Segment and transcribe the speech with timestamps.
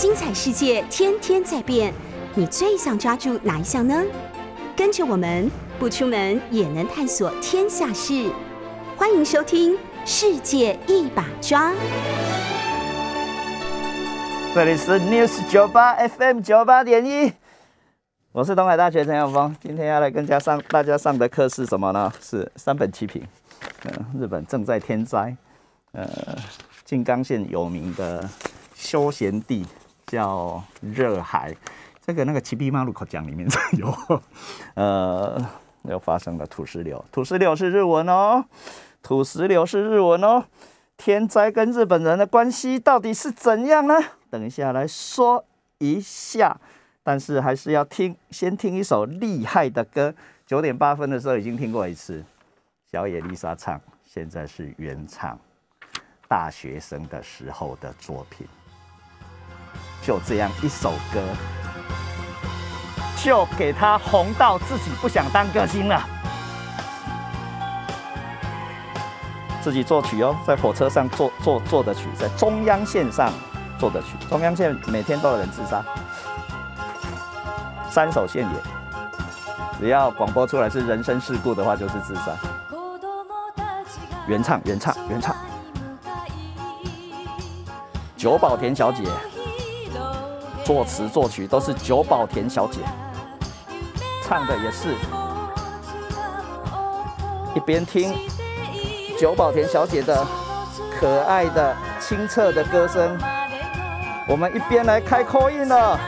[0.00, 1.92] 精彩世界天天在变，
[2.36, 4.00] 你最想抓住哪一项呢？
[4.76, 8.30] 跟着我们不出门也能探索天下事，
[8.96, 9.74] 欢迎收听
[10.04, 11.72] 《世界一把抓》。
[14.54, 17.32] 这里是 News 九八 FM 九八点一，
[18.30, 22.12] 我是东海大学陈永峰，今天要来跟家上大家上的课是什么呢？
[22.20, 23.20] 是三本七品。
[24.16, 25.36] 日本正在天灾，
[25.90, 26.08] 呃，
[26.84, 28.30] 静冈县有名的
[28.76, 29.66] 休闲地
[30.08, 31.54] 叫热海，
[32.04, 33.46] 这个那个奇比马路口讲里面
[33.78, 33.94] 有，
[34.74, 35.40] 呃，
[35.82, 38.44] 又发生了土石流，土石流是日文哦，
[39.02, 40.44] 土石流是日文哦，
[40.96, 43.94] 天灾跟日本人的关系到底是怎样呢？
[44.30, 45.44] 等一下来说
[45.78, 46.58] 一下，
[47.02, 50.14] 但是还是要听，先听一首厉害的歌。
[50.46, 52.24] 九点八分的时候已经听过一次，
[52.90, 55.38] 小野丽莎唱，现在是原唱，
[56.26, 58.46] 大学生的时候的作品，
[60.02, 61.20] 就这样一首歌，
[63.16, 66.02] 就给他红到自己不想当歌星了。
[69.62, 73.32] 自己作曲哦，在火车上做做做的曲，在中央线上。
[73.78, 75.84] 做的曲，中央线每天都有人自杀，
[77.88, 78.58] 三手线也，
[79.78, 82.22] 只要广播出来是人身事故的话，就是自杀。
[84.26, 85.36] 原唱，原唱，原唱，
[88.16, 89.04] 久保田小姐，
[90.68, 92.80] 作词作曲都是久保田小姐，
[94.22, 94.94] 唱的也是，
[97.54, 98.14] 一边听
[99.18, 100.26] 久保田小姐的
[101.00, 103.18] 可爱的清澈的歌声。
[104.28, 105.98] 我们一边来开 call in 了，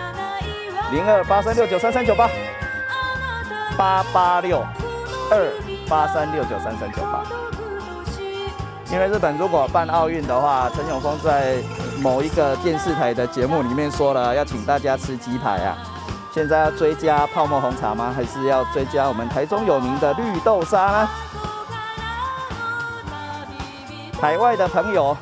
[0.93, 2.29] 零二八三六九三三九八，
[3.79, 4.59] 八八六
[5.31, 5.51] 二
[5.89, 7.25] 八三六九三三九八。
[8.93, 11.57] 因为日本如果办奥运的话，陈永峰在
[12.01, 15.77] 某一个电视台的节目里面说了，要请大家吃鸡排啊。
[16.33, 18.13] 现在要追加泡沫红茶吗？
[18.15, 21.09] 还是要追加我们台中有名的绿豆沙呢？
[24.21, 25.17] 海外的朋友，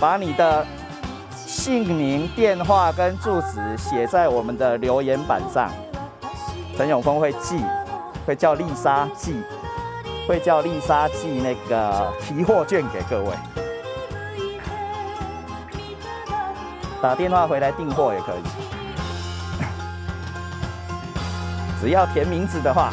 [0.00, 0.66] 把你的。
[1.34, 5.70] 姓名、电话跟住址写在我们的留言板上，
[6.76, 7.62] 陈永峰会寄，
[8.26, 9.36] 会叫丽莎寄，
[10.26, 13.30] 会叫丽莎寄那个提货券给各位。
[17.02, 18.42] 打电话回来订货也可以，
[21.82, 22.92] 只要填名字的话，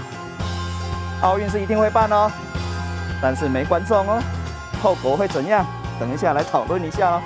[1.21, 2.29] 奥运是一定会办哦，
[3.21, 4.19] 但是没观众哦，
[4.81, 5.63] 后果会怎样？
[5.99, 7.21] 等一下来讨论一下哦。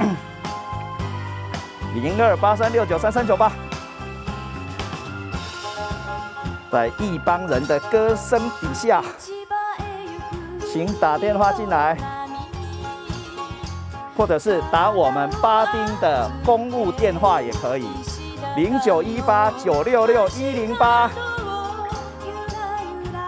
[1.94, 3.50] 零二八三六九三三九八，
[6.70, 9.02] 在一帮人的歌声底下，
[10.70, 11.96] 请打电话进来，
[14.16, 17.86] 或者是打我们巴丁的公务电话也可以，
[18.56, 21.10] 零九一八九六六一零八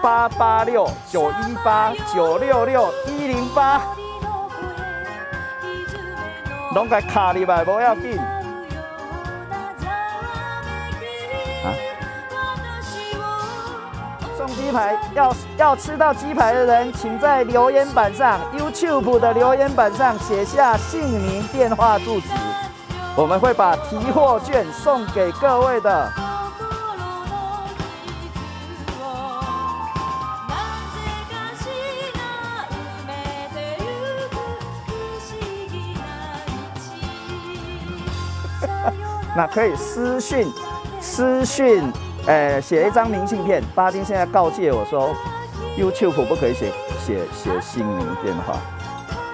[0.00, 3.82] 八八六九一八九六六一零八，
[6.75, 8.38] 拢个卡里来，不要紧。
[14.69, 22.27] 鸡排要要吃到鸡排的人，请在留言板上 YouTube 的留言板上写下姓名、电话、住址，
[23.17, 26.12] 我们会把提货券送给各位的。
[39.35, 40.47] 那可以私讯，
[41.00, 41.91] 私讯。
[42.28, 43.65] 哎，写一张明信片。
[43.75, 45.16] 巴丁现在告诫我说
[45.78, 46.71] ，YouTube 不可以写
[47.03, 48.55] 写写姓名电话，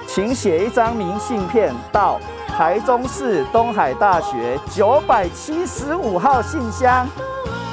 [0.06, 2.20] 请写一张明信片到
[2.56, 7.04] 台中市东海大学九百七十五号信箱，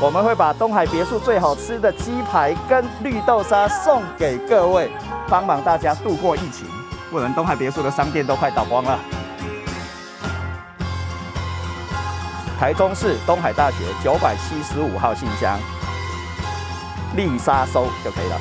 [0.01, 4.89] 我们会把东海别墅最好吃的鸡排跟绿豆沙送给各位，
[5.29, 6.65] 帮忙大家度过疫情，
[7.11, 8.97] 不然东海别墅的商店都快倒光了。
[12.61, 15.59] 台中市东海大学九百七十五号信箱，
[17.15, 18.39] 丽莎收就可以了。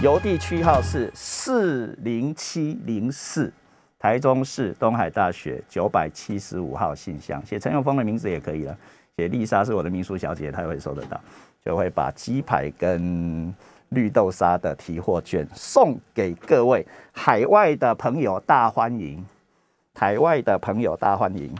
[0.00, 3.52] 邮递区号是四零七零四，
[3.96, 8.76] 台中市东海大学九百七十五号信箱，写陈永峰的名字也可以了。
[9.16, 11.20] 写丽莎是我的秘书小姐，她会收得到，
[11.64, 13.54] 就会把鸡排跟。
[13.94, 19.24] 绿豆沙的提货券送给各位海外的朋友，大欢迎！
[19.94, 21.54] 海外的朋友大欢迎！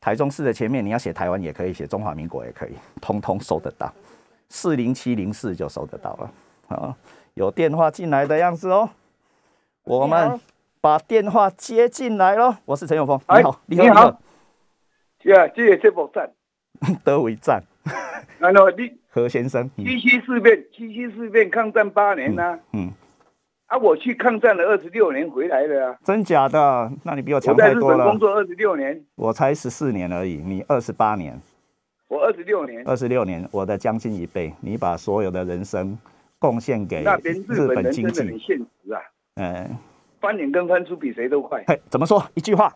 [0.00, 3.92] 台中市的前面你要写台湾也可以，写中华民国也可以，通通收得到。
[4.48, 6.30] 四零七零四就收得到了。
[6.68, 6.94] 好，
[7.34, 8.88] 有电话进来的样子哦。
[9.84, 10.40] 我们
[10.80, 12.54] 把电话接进来喽。
[12.64, 14.20] 我是陈永峰，哎你好，你好，好
[15.24, 16.30] 呀，这个节目赞。
[17.02, 17.62] 德维站
[18.38, 22.92] 然后你何先生，嗯七七事变，七七事变抗战八年呐、嗯，
[23.64, 26.92] 啊，我去抗战了二十六年回来了啊，真假的？
[27.02, 28.18] 那你比我我强在日本工太多了。
[28.18, 31.40] 作二十六年，我才十四年而已，你二十八年，
[32.08, 34.52] 我二十六年，二十六年，我的将近一倍。
[34.60, 35.98] 你把所有的人生
[36.38, 38.20] 贡献给那边日日本本经济。
[38.20, 39.00] 的很，现实啊，
[39.36, 39.76] 嗯，
[40.20, 42.22] 翻脸跟翻书比谁都快，嘿，怎么说？
[42.34, 42.70] 一句话，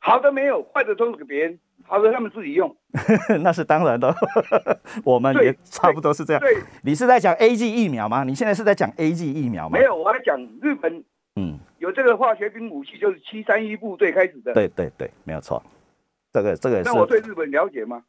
[0.00, 1.58] 好的没有，坏的都是给别人，
[1.90, 2.74] 好的他们自己用。
[3.42, 4.14] 那是当然的，
[5.04, 6.40] 我们也差不多是这样。
[6.40, 8.22] 对，你是在讲 A G 疫苗吗？
[8.22, 9.76] 你现在是在讲 A G 疫苗吗？
[9.76, 11.02] 没，有，我还讲日本
[11.34, 14.54] 嗯，有这个化学兵武器，就是七三一部队开始的。
[14.54, 15.60] 对对对，没有错。
[16.32, 18.02] 这个这个那我，对日本了解吗？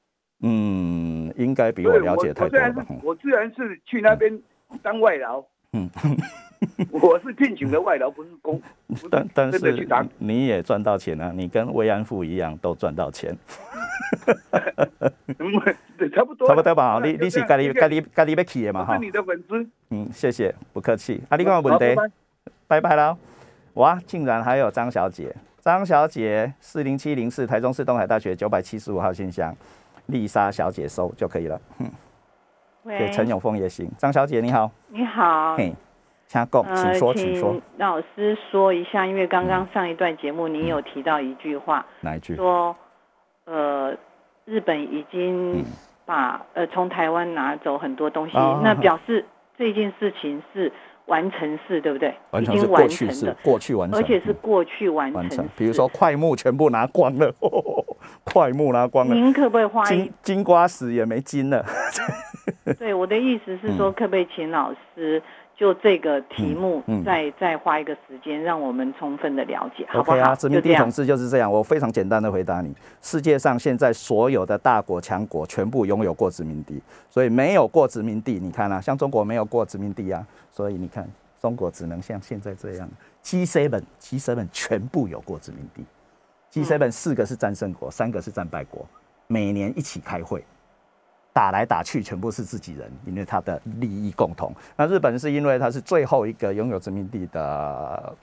[0.44, 4.42] 嗯，应该比我了解太我虽然是多了我自然是去那边
[4.82, 5.44] 当外劳，
[5.74, 5.90] 嗯，
[6.92, 8.62] 我是聘请的外劳，不是工，
[9.12, 9.88] 但但是。
[10.18, 13.36] 你也赚到钱啊，你跟慰安妇一样都赚到钱，
[16.14, 17.00] 差不多，差不多吧？
[17.04, 19.00] 你你是家己就这样家里家里要去的嘛哈是？
[19.00, 19.68] 你的粉丝。
[19.90, 21.22] 嗯，谢谢，不客气。
[21.30, 21.78] 啊，你有问题好？
[21.80, 23.18] 拜拜拜拜喽！
[23.76, 29.56] 哇，竟然还有张小姐，张小姐四零七零四台中市东海大学九百七十五号信箱，
[30.08, 31.62] 丽莎小姐收就可以了。
[31.80, 31.90] 嗯，
[32.86, 33.90] 给喂，陈永峰也行。
[33.98, 35.74] 张小姐你好，你好，嘿，
[36.32, 42.36] 请讲，请说，请说老师说一下，因为刚刚上一段节目您有提到一句话，哪一句？
[42.38, 42.74] 说
[43.46, 43.94] 呃，
[44.46, 45.66] 日本已经嗯
[46.06, 49.26] 把、呃从台湾拿走很多东西，哦那表示
[49.58, 50.72] 这件事情是
[51.08, 52.14] 完成式，对不对？
[52.32, 55.28] 完全是已经完过去式过去完成，而且是嗯过去完成式。
[55.28, 55.50] 完成。
[55.58, 57.30] 比如说快木全部拿光了，
[58.24, 61.66] 快木拿光了，您可不可以花金金瓜石也没金了。
[62.80, 65.22] 对，我的意思是说，可不可以请老师
[65.62, 70.18] 就这个题目嗯嗯再、再花一个时间，让我们充分的了解，好不好？
[70.18, 70.90] 啊，殖民地统。
[70.90, 71.54] 治就是这样。
[71.54, 76.82] 我非常简单的回答你：世界上现在所有的大国强国全部拥有过殖民地，
[77.12, 81.08] 所以没有过殖民地，你看啊，像中国没有过殖民地啊，所以你看
[81.40, 82.90] 中国只能像现在这样。
[83.24, 85.86] G7 G7 全部有过殖民地
[86.52, 88.84] ，G7 四个是战胜国，三个是战败国，
[89.28, 90.44] 每年一起开会。
[91.34, 94.54] 打来打去全部是自己人，因为他的利益共同。
[94.76, 98.14] 那日本是因为他是最后一个拥有殖民地的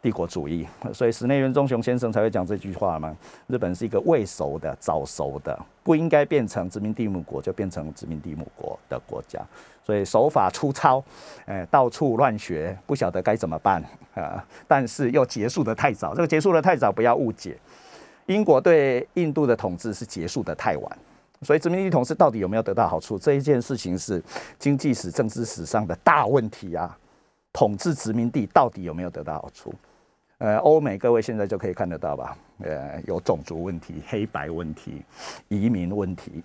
[0.00, 3.14] 帝国主义，所以室内元忠雄先生才会讲这句话嘛。
[3.46, 9.40] 日本是一个未熟的、早熟的，不应该变成殖民地母国，就变成殖民地母国的国家。
[9.84, 11.02] 所以手法粗糙，
[11.44, 13.82] 哎，到处乱学，不晓得该怎么办
[14.14, 14.44] 啊。
[14.66, 17.56] 但是又结束的太早，这个结束的太早，不要误解。
[18.26, 20.98] 英国对印度的统治是结束的太晚。
[21.42, 23.18] 所以殖民地统治到底有没有得到好处？
[23.18, 24.22] 这一件事情是
[24.58, 26.96] 经济史、政治史上的大问题啊！
[27.52, 29.72] 统治殖民地到底有没有得到好处？
[30.38, 32.36] 呃，欧美各位现在就可以看得到吧？
[32.60, 35.02] 呃，有种族问题、黑白问题、
[35.48, 36.42] 移民问题，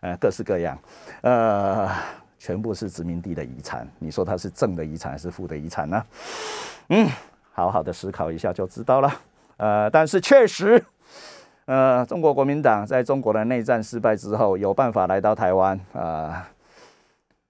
[0.00, 0.78] 呃，各式各样，
[1.22, 1.88] 呃，
[2.38, 3.88] 全部是殖民地的遗产。
[3.98, 6.04] 你说它是正的遗产还是负的遗产呢？
[6.90, 7.08] 嗯，
[7.52, 9.12] 好好的思考一下就知道了。
[9.56, 10.84] 呃，但是确实。
[11.66, 16.46] 呃，中国国民党在中国的内战失败之后，有办法来到台湾啊、呃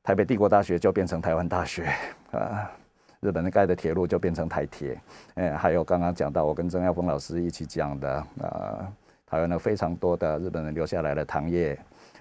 [0.02, 1.84] 台北帝国大学就变成台湾大学
[2.30, 2.70] 啊、
[3.18, 4.96] 日本人盖的铁路就变成台铁，
[5.34, 8.86] 哎，还有刚刚讲到我跟曾耀峰老师一起讲的，呃，
[9.26, 11.76] 台湾的非常多的日本人留下来的糖业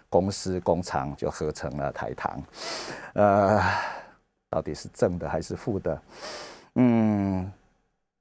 [0.09, 2.41] 公司工厂就合成了台糖，
[3.13, 3.61] 呃，
[4.49, 6.01] 到底是正的还是负的？
[6.73, 7.51] 嗯，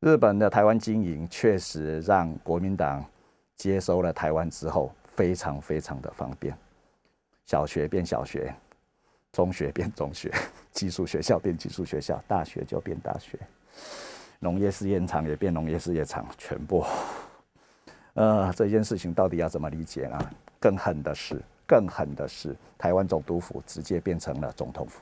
[0.00, 3.02] 日本的台湾经营确实让国民党。
[3.57, 6.57] 接收了台湾之后，非常非常的方便，
[7.47, 8.55] 小学变小学，
[9.33, 10.33] 中学变中学，
[10.73, 13.39] 技术学校变技术学校，大学就变大学，
[14.41, 16.85] 农业试验场也变农业试验场，全部。
[18.15, 20.19] 呃，这件事情到底要怎么理解呢？
[20.61, 25.01] 更狠的是，更狠的是，台湾总督府直接变成了总统府。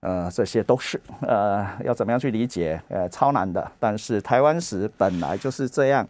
[0.00, 2.82] 呃，这些都是呃，要怎么样去理解？
[2.88, 3.70] 呃，超难的。
[3.78, 6.06] 但是台湾史本来就是这样。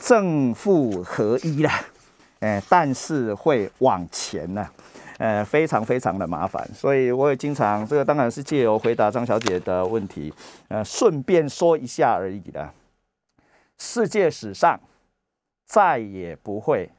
[0.00, 1.80] 正负合一啦，
[2.40, 4.68] 哎，但是会往前呢，
[5.18, 10.32] 呃，非常非常的麻烦，所以我也经常这个当然是借由回答张小姐的问题，
[10.68, 12.70] 呃，顺便说一下而已的。
[13.78, 14.80] 世界史上
[15.66, 16.90] 再也不会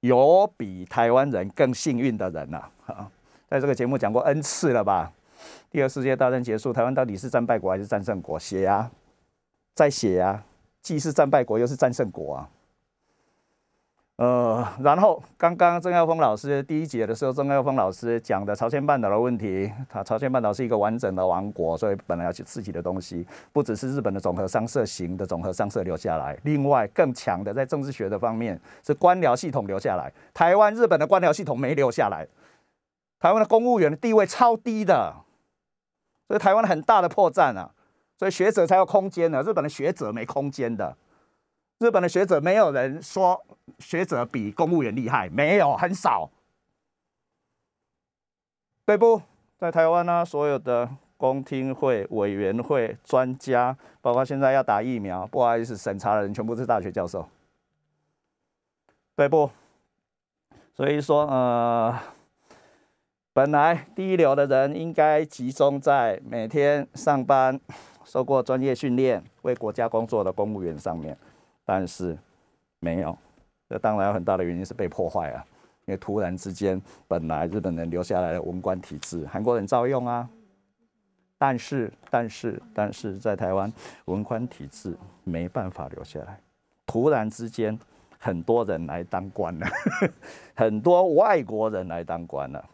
[0.00, 3.10] 有比台湾人更幸运的人了啊！
[3.48, 5.12] 在这个节目讲过 N 次了吧？
[5.70, 8.38] 第二次世界大战结束，台湾到底是战败国还是战胜国？
[8.38, 8.90] 写啊，
[9.74, 10.44] 再写啊！
[10.82, 12.48] 既是战败国，又是战胜国啊！
[14.16, 32.28] 呃，然后刚刚郑耀峰老师第一节的时候，郑耀峰老师讲的朝鲜半岛的问题，他朝鲜半岛是一个完整的王国，所以本来要去自己的东西，不只是日本的总和商社型的总和商社留下来，另外更强的在政治学的方面是官僚系统留下来，台湾日本的官僚系统没留下来，
[33.18, 35.14] 台湾的公务员的地位超低的，
[36.28, 37.70] 所以台湾很大的破绽啊，
[38.20, 40.94] 所以学者才有空间呢，日本的学者没空间的。
[41.78, 43.42] 日本的学者没有人说
[43.78, 46.30] 学者比公务员厉害，没有很少，
[48.84, 49.22] 对不？
[49.56, 50.86] 在台湾呢，所有的
[51.16, 57.26] 公听会、委员会、专家，包括现在要打疫苗，不好意思，审查的人全部是大学教授，
[59.16, 59.50] 对不？
[60.74, 61.98] 所以说，呃，
[63.32, 67.58] 本来第一流的人应该集中在每天上班、
[68.10, 71.16] 受过专业训练、为国家工作的公务员上面。
[71.64, 72.18] 但是
[72.80, 73.16] 没有，
[73.68, 75.46] 这当然有很大的原因是被破坏啊，
[75.84, 80.28] 因为突然之间，本来日本人留下来的文官体制，韩国人照用啊。
[81.38, 83.72] 但是，但是，但是在台湾，
[84.06, 86.40] 文官体制没办法留下来。
[86.84, 87.78] 突然之间，
[88.18, 89.66] 很多人来当官了，
[90.56, 92.68] 很多外国人来当官了。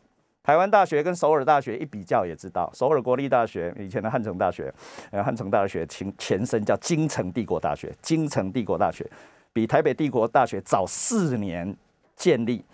[0.47, 4.73] 台湾大学跟首尔大学一比较也知道，首尔国立大学以前的汉城大学，
[5.11, 9.05] 呃，汉城大学前前身叫京城帝国大学，京城帝国大学
[9.53, 11.77] 比台北帝国大学早四年
[12.15, 12.65] 建立。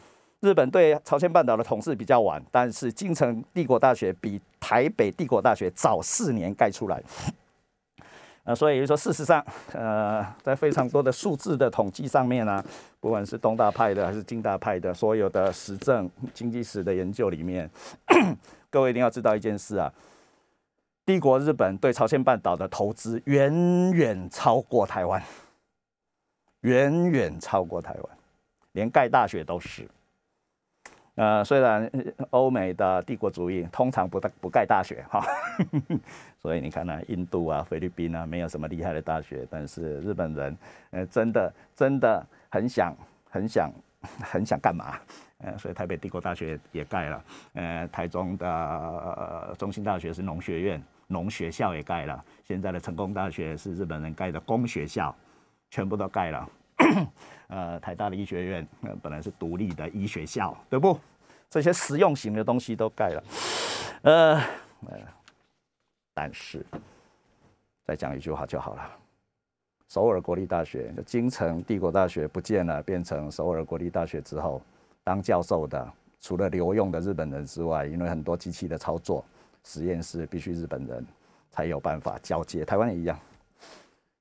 [0.40, 7.02] 日本对朝鲜半岛的统治比较晚，但是京城帝国大学比台北帝国大学早四年盖出来。
[8.44, 12.64] 呃，所以就说，事实上，呃，在非常多的数字的统计上面呢，
[12.98, 17.70] 不管是东大派的还是京大派的，所有的实证经济史的研究里面，
[18.68, 19.92] 各位一定要知道一件事啊，
[21.06, 25.22] 帝国日本对朝鲜半岛的投资远远超过台湾，
[26.62, 28.18] 远远超过台湾，
[28.72, 29.88] 连盖大学都是。
[31.14, 31.90] 呃，虽然
[32.30, 35.22] 欧美的帝国主义通常不不盖大学哈，
[36.40, 40.56] 所以你看呢，印度啊、菲律宾啊，没有什么厉害的大学，但是日本人，
[40.90, 42.94] 呃，真的真的很想
[43.28, 43.70] 很想
[44.22, 44.98] 很想干嘛？
[45.44, 55.14] 呃，所以台北帝国大学也盖了，呃，台中的中心大学是农学院，农学校也盖了，现在的成功大学是日本人盖的工学校，
[55.68, 56.48] 全部都盖了。
[57.48, 60.98] 呃，台大的医学院，呃，本来是独立的医学校，对不？
[61.50, 63.24] 这些实用型的东西都盖了，
[64.02, 64.36] 呃，
[64.88, 64.98] 呃，
[66.14, 66.64] 但是
[67.84, 68.90] 再讲一句话就好了。
[69.88, 74.62] 首尔国立大学、京城帝国大学不见了，变成首尔国立大学之后，
[75.04, 79.22] 当教授的除了留用的日本人之外，因为很多机器的操作，
[79.62, 81.06] 实验室必须日本人
[81.50, 82.64] 才有办法交接。
[82.64, 83.18] 台湾也一样，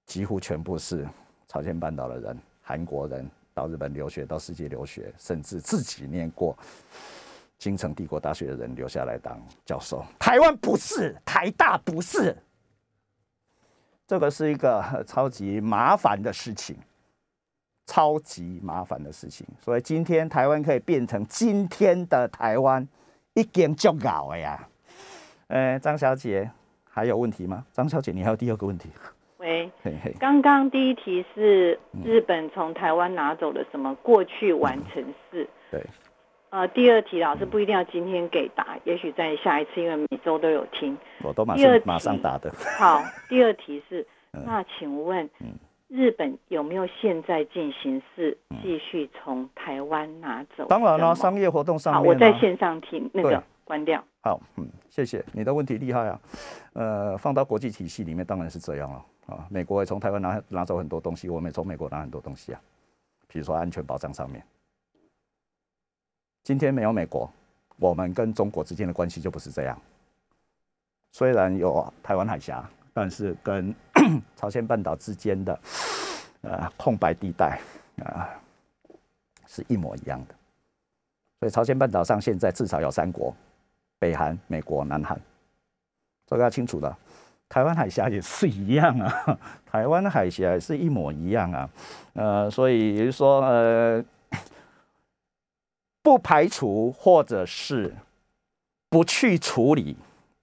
[0.05, 1.07] 几乎全部是
[1.47, 2.37] 朝鲜半岛的人。
[2.61, 6.57] 韩国人到日本留学，到世界留学，甚至自己念过
[7.57, 10.05] 京城帝国大学的人留下来当教授。
[10.17, 12.35] 台湾不是，台大不是，
[14.07, 16.77] 这个是一个超级麻烦的事情，
[17.85, 19.45] 超级麻烦的事情。
[19.59, 22.87] 所以今天台湾可以变成今天的台湾，
[23.33, 24.67] 一点就搞了呀。
[25.47, 26.49] 呃，张小姐
[26.83, 27.65] 还有问题吗？
[27.73, 28.89] 张小姐，你还有第二个问题？
[29.41, 29.71] 喂，
[30.19, 35.49] 刚刚第一题是日本从台湾拿走了什么过去完成式？
[35.71, 35.83] 对。
[36.51, 40.95] 呃，第二题老师不一定要今天给答，也许在下一次，因为每周都有听。
[41.23, 42.53] 我都马上马上答的。
[42.77, 44.05] 好，第二题是，
[44.45, 45.27] 那请问，
[45.87, 50.65] 日本有没有现在进行式继续从台湾拿走？
[50.65, 52.03] 当然了，商业活动上面。
[52.03, 54.03] 好，我在线上听那个关掉。
[54.21, 56.19] 好，嗯，谢谢你的问题厉害啊。
[56.73, 58.97] 呃，放到国际体系里面，当然是这样了。
[58.97, 62.61] 啊，啊美国也从台湾拿拿走很多东西，我们也从美国拿很多东西啊，
[63.27, 64.43] 比如说安全保障上面。
[66.43, 67.31] 今天没有美国，
[67.77, 69.79] 我们跟中国之间的关系就不是这样。
[71.11, 73.73] 虽然有台湾海峡，但是跟
[74.35, 75.59] 朝鲜半岛之间的
[76.41, 77.59] 呃空白地带
[78.03, 78.29] 啊
[79.45, 80.35] 是一模一样的。
[81.39, 83.35] 所以朝鲜半岛上现在至少有三国：
[83.99, 85.19] 北韩、美国、南韩，
[86.25, 86.97] 这个要清楚的。
[87.51, 89.37] 台湾海峡也是一样啊，
[89.69, 91.69] 台湾海峡是一模一样啊，
[92.13, 94.01] 呃，所以也就是说，呃，
[96.01, 97.93] 不排除或者是
[98.89, 99.97] 不去处理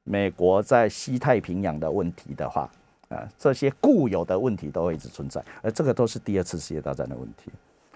[0.05, 2.69] 美国在西太平洋的问题的话，
[3.09, 7.50] 啊，这些固有的问题都会一直存在，而这个都是第二次世界大战的问题。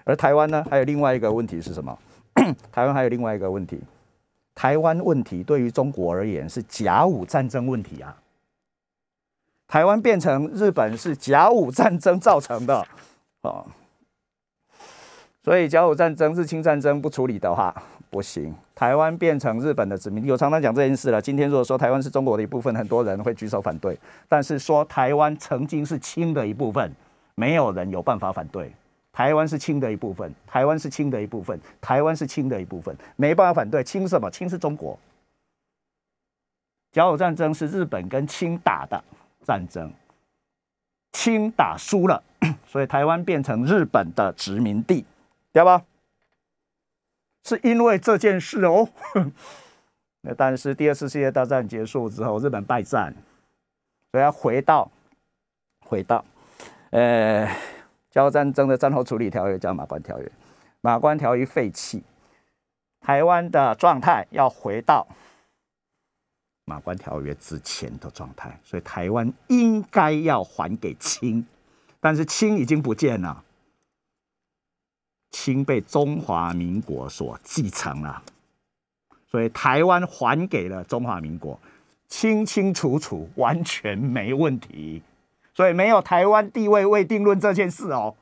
[0.05, 1.95] 而台湾呢，还有另外一个问题是什么？
[2.73, 3.79] 台湾还有另外一个问题，
[4.55, 8.17] 台湾问题对于中国而言是甲午战争问题啊。
[9.73, 12.77] 台湾变成日本是甲午战争造成的，
[13.41, 13.65] 啊，
[15.43, 17.73] 所以甲午战争、日清战争不处理的话
[18.11, 20.29] 不行，台湾变成日本的殖民地。
[20.29, 21.19] 我常常讲这件事了。
[21.19, 23.97] 今天如果说台湾是中国的一部分，很多人会举手反对。
[24.29, 26.93] 但是说台湾曾经是清的一部分，
[27.33, 28.71] 没有人有办法反对。
[29.11, 33.83] 台湾是清的一部分，台湾是清的一部分，台湾是清的一部分，没办法反对。
[33.83, 34.29] 清什么？
[34.29, 34.95] 清是中国。
[36.91, 39.03] 甲午战争是日本跟清打的
[39.43, 39.93] 战争，
[41.11, 42.23] 清打输了，
[42.65, 45.05] 所以台湾变成日本的殖民地。
[45.55, 45.83] 对吧？
[47.43, 48.89] 是因为这件事哦。
[50.21, 53.13] 那但是第二次世界大战结束之后，日本败战，
[54.11, 54.89] 所以要回到
[55.85, 56.25] 回到
[56.89, 57.47] 呃，
[58.09, 60.25] 甲午战争的战后处理条约叫《马关条约》，
[60.81, 62.03] 《马关条约》废弃，
[62.99, 65.05] 台湾的状态要回到
[66.65, 71.45] 《马关条约》之前的状态，所以台湾应该要还给清，
[71.99, 73.43] 但是清已经不见了。
[75.31, 78.21] 清被中华民国所继承了，
[79.27, 81.59] 所以台湾还给了中华民国，
[82.07, 85.01] 清清楚楚，完全没问题。
[85.55, 88.15] 所以没有台湾地位未定论这件事哦。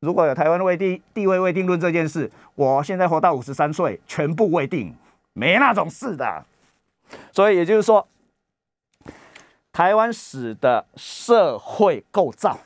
[0.00, 4.94] 如果有台湾未地地位未定论这件事，我现在活到五十三岁，全部未定，
[5.32, 6.44] 没那种事的。
[7.32, 8.06] 所以也就是说，
[9.72, 12.58] 台湾史的社会构造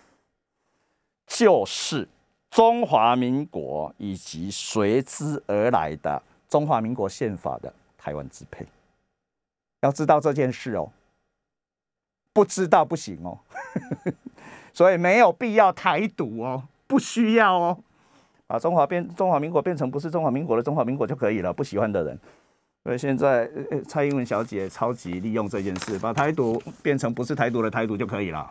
[1.26, 2.08] 就是。
[2.50, 8.66] 中华民国以及随之而来的中华民国宪法的台湾支配，
[9.82, 10.90] 要知道这件事哦，
[12.32, 13.38] 不知道不行哦，
[14.74, 17.78] 所以没有必要台独哦，不需要哦，
[18.48, 21.52] 把中华变中华民国变成不是中华民国的中华民国就可以了。
[21.52, 22.18] 不喜欢的人，
[22.84, 23.50] 所以现在
[23.88, 28.50] 蔡英文小姐超级利用这件事，把台独变成不是台独的台独就可以了，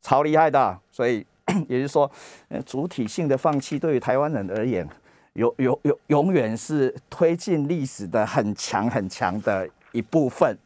[0.00, 1.26] 超厉害的，所以。
[1.68, 2.08] 也就是说，
[2.64, 4.88] 主体性的放弃对于台湾人而言，
[5.32, 10.56] 永永永永远是推进历史的很强很强的一部分。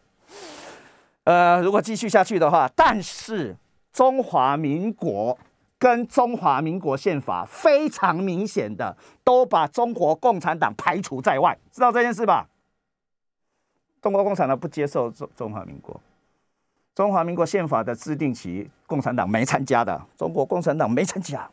[1.25, 3.57] 呃，如果继续下去的话，但是
[3.91, 5.37] 中华民国
[5.79, 12.47] 跟中华民国宪法非常明显的都把中国共产党排除在外，知道这件事吧？
[14.03, 16.01] 中国共产党不接受中中华民国。
[16.95, 21.47] 中华民国宪法的制定期，共产党没参加的，中国共产党没参加，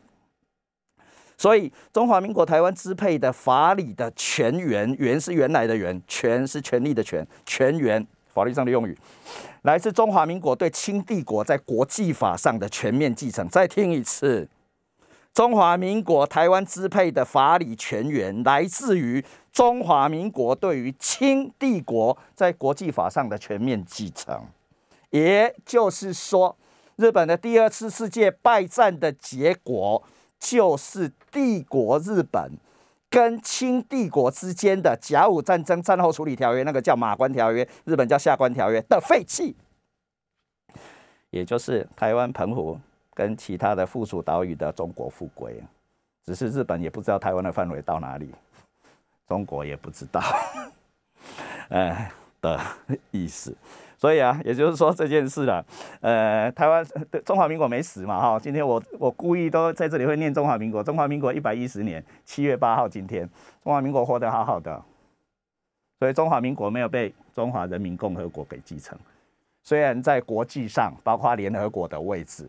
[1.36, 8.96] 所以中华民国台湾支配的法理的全源，源是原来的源，权是权力的权，全源法律上的用语，
[9.62, 13.46] 来自中华民国对清帝国在国际法上的全面继承。
[13.48, 14.48] 再听一次，
[15.34, 24.46] 中华民国台湾支配的法理全源，来自于中华民国对于清帝国在国际法上的全面继承。
[25.10, 26.56] 也就是说，
[26.94, 30.00] 日本的第二次世界败战的结果，
[30.38, 32.52] 就是帝国日本
[33.10, 39.56] 跟清帝国之间的甲午战争战后处理条约，那个叫马关条约，日本叫下关条约的废弃，
[41.30, 42.78] 也就是台湾澎湖
[43.14, 45.62] 跟其他的附属岛屿的中国复归，
[46.24, 48.30] 只是日本也不知道台湾的范围到哪里，
[49.28, 50.20] 中国也不知道，
[51.68, 52.10] 哎
[52.42, 52.60] 的
[53.10, 53.56] 意思。
[53.96, 55.64] 所以啊，也就是说这件事了，
[56.02, 56.84] 呃，台湾
[57.24, 63.26] 中华民国没死嘛，哈，今天我我故意都在这里会念中华民国，中华民国一百一十年七月八号，今天
[63.62, 64.82] 中华民国活得好好的，
[65.98, 68.98] 所以中华民国没有被中华人民共和国给继承，
[69.62, 72.46] 虽然在国际上，包括联合国的位置，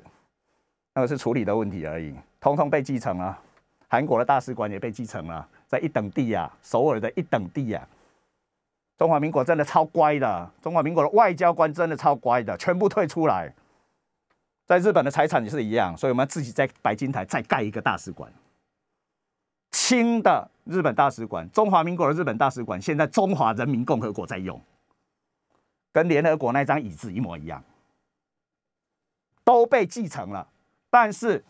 [0.95, 3.37] 那个是处理的问题而已，通通被继承了，
[3.89, 7.85] 韩国的大使馆也被继承了，在一等地呀，首尔的一等地呀。
[8.97, 13.53] 中华民国真的超乖的，中华民国的外交官真的超乖的，全部退出来。
[14.65, 18.31] 在日本的财产也是一样，所以我们要自己在白金台再盖一个大使馆。
[19.71, 24.59] 清的日本大使馆，中华民国的日本大使馆，现在中华人民共和国在用，
[25.91, 27.61] 跟联合国那张椅子一模一样，
[29.43, 30.47] 都被继承了。
[30.95, 31.43] 但是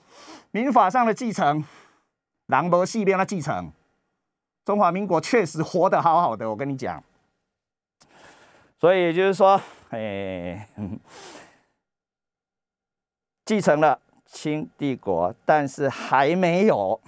[0.50, 1.64] 民法上的继承，
[2.48, 3.72] 狼伯系边的继承，
[4.66, 7.04] 中华民国确实活得好好的，我跟你讲。
[8.80, 10.68] 所以就是说，哎，
[13.46, 17.00] 继承了清帝国，但是还没有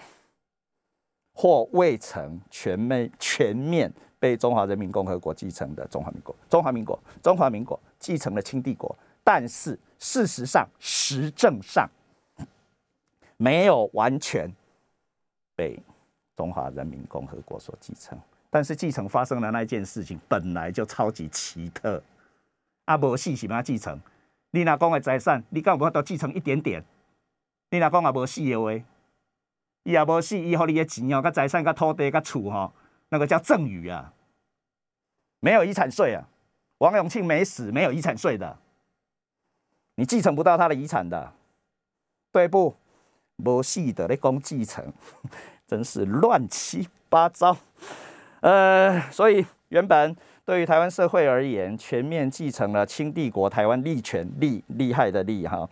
[1.33, 6.35] 或未曾全面全面被中华人民共和国继承的中华民国。
[6.47, 11.89] 中华民国，中华民国继承了清帝国，但是事实上、实证上
[13.37, 14.51] 没有完全
[15.55, 15.79] 被
[16.35, 18.19] 中华人民共和国所继承。
[18.49, 22.01] 但是继承发生的那件事情本来就超级奇特，
[22.85, 23.99] 阿伯细细把它继承，
[24.51, 26.83] 你哪讲的财产，你敢有法都继承一点点？
[27.69, 28.71] 你哪讲阿伯细的话，
[29.83, 32.73] 伊也无死，伊互你的钱哦、甲财产、甲土地、甲厝吼，
[33.09, 34.13] 那个叫赠与啊，
[35.41, 36.27] 没有遗产税啊。
[36.79, 38.57] 王永庆没死，没有遗产税的，
[39.95, 41.33] 你继承不到他的遗产的，
[42.31, 42.75] 对不？
[43.37, 44.83] 无死的咧讲继承，
[45.67, 47.55] 真是乱七八糟。
[48.41, 55.67] 呃，所以原本对于台湾社会而言，全面继承了清帝国台湾利权利厉害的利哈，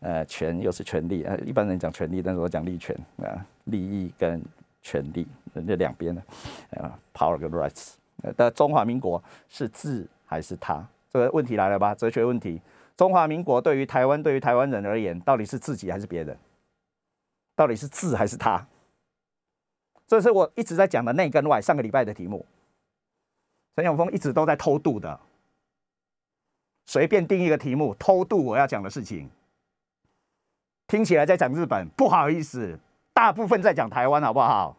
[0.00, 4.42] 呃，权又是权利，呃，一般人讲权利，但是我讲利权啊，利益跟
[4.82, 5.26] 权利
[5.66, 6.22] 这两边的
[6.80, 7.92] 啊，power 跟 rights
[8.36, 10.84] 的中华民国是字还是他？
[11.12, 11.94] 这个问题来了吧？
[11.94, 12.60] 哲学问题，
[12.96, 16.36] 中华民国对于台湾对于台湾人而言，到底是自己还是别人？
[17.56, 18.64] 到底是字还是他？
[20.06, 21.60] 这是我一直在讲的内跟外。
[21.60, 22.46] 上个礼拜的题目，
[23.74, 25.18] 陈永峰一直都在偷渡的，
[26.84, 29.28] 随便定一个题目偷渡我要讲的事情，
[30.86, 32.78] 听起来在讲日本，不好意思，
[33.12, 34.76] 大部分在讲台湾，好不好？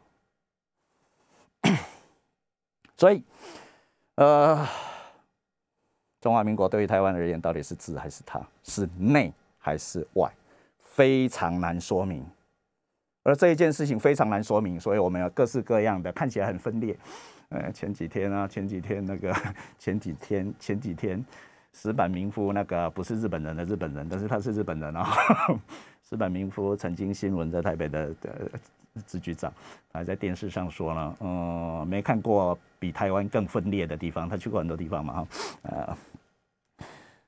[2.95, 3.21] 所以，
[4.15, 4.65] 呃，
[6.21, 8.41] 中华民国对于台湾而言，到底是字还是他？
[8.63, 10.31] 是内还是外？
[10.79, 12.25] 非常难说明。
[13.27, 16.95] 而这一件事情非常难说明，所以我们有各式各样的看起来很分裂。
[17.49, 19.35] 呃，前几天啊，前几天那个，
[19.77, 21.21] 前几天前几天，
[21.73, 25.05] 石板民夫那个不是日本人的日本人，但是他是日本人啊。
[26.09, 28.49] 石板民夫曾经新闻在台北的的
[29.05, 29.51] 支局长，
[29.91, 34.29] 还在电视上说了，嗯，没看过比台湾更分裂的地方。
[34.29, 35.27] 他去过很多地方嘛，哈，
[35.63, 35.97] 呃。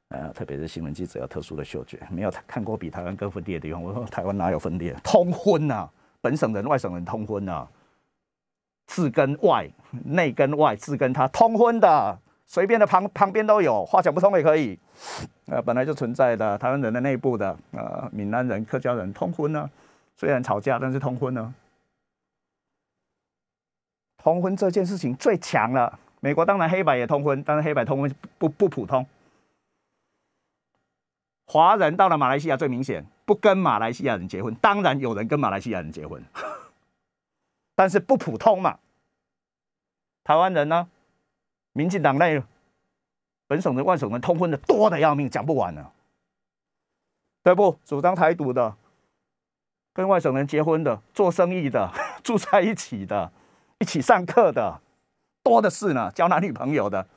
[0.10, 3.82] 呃，特别是新闻记者有特殊的嗅觉，没有看过比台湾更分裂的地方。
[3.82, 4.96] 我说台湾哪有分裂？
[5.04, 5.88] 通婚呐，
[6.20, 7.68] 本省人、外省人通婚呐，
[8.88, 9.70] 字跟外、
[10.06, 14.80] 内跟外，字跟他通婚的，随便的旁旁边都有，话讲不通也可以。
[15.46, 19.70] 呃，本来就存在的台湾人的内部的，呃，闽南人、客家人通婚呢，
[20.16, 21.54] 虽然吵架，但是通婚呢。
[24.18, 29.06] 通婚这件事情最强了，美国当然黑白也通婚，但是黑白通婚不不普通。
[31.52, 34.54] 华人到了马来西亚最明显，不跟马来西亚人结婚。
[34.62, 36.24] 当然有人跟马来西亚人结婚，
[37.74, 38.78] 但是不普通嘛。
[40.24, 40.88] 台湾人呢，
[41.74, 42.44] 民进党内
[43.48, 45.90] 本省的、外省人通婚的多的要命，讲不完呢。
[47.42, 47.80] 对不？
[47.84, 48.76] 主张台独的，
[49.92, 53.32] 跟外省人结婚的，做生意的， 住在一起的，
[53.80, 54.80] 一起上课的，
[55.42, 56.12] 多的是呢。
[56.12, 57.08] 交男女朋友的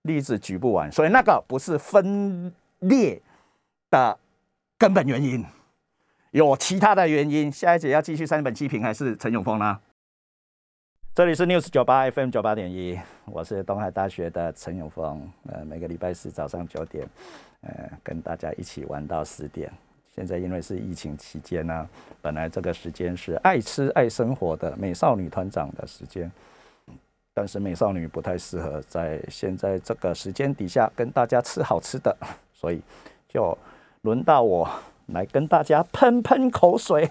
[0.00, 3.20] 例子举不完，所以那个不是分裂。
[3.90, 4.18] 的
[4.78, 5.44] 根本原因
[6.32, 7.50] 有其他的原因。
[7.50, 9.78] 下一节要继续三本七评还是陈永峰呢？
[11.14, 15.26] 这里是 News 九八 FM 九八点一，我是东海大学的陈永峰。
[15.48, 17.08] 呃，每个礼拜四早上九点，
[17.62, 19.72] 呃，跟大家一起玩到十点。
[20.14, 21.88] 现在因为是疫情期间呢，
[22.20, 26.30] 本来这个时间是爱吃爱生活的美少女团长的时间，
[27.32, 32.14] 但是美少女不太适合在现在这个时间底下跟大家吃好吃的，
[32.52, 32.82] 所以
[33.26, 33.56] 就。
[34.06, 34.70] 轮到我
[35.06, 37.10] 来跟大家喷喷口水，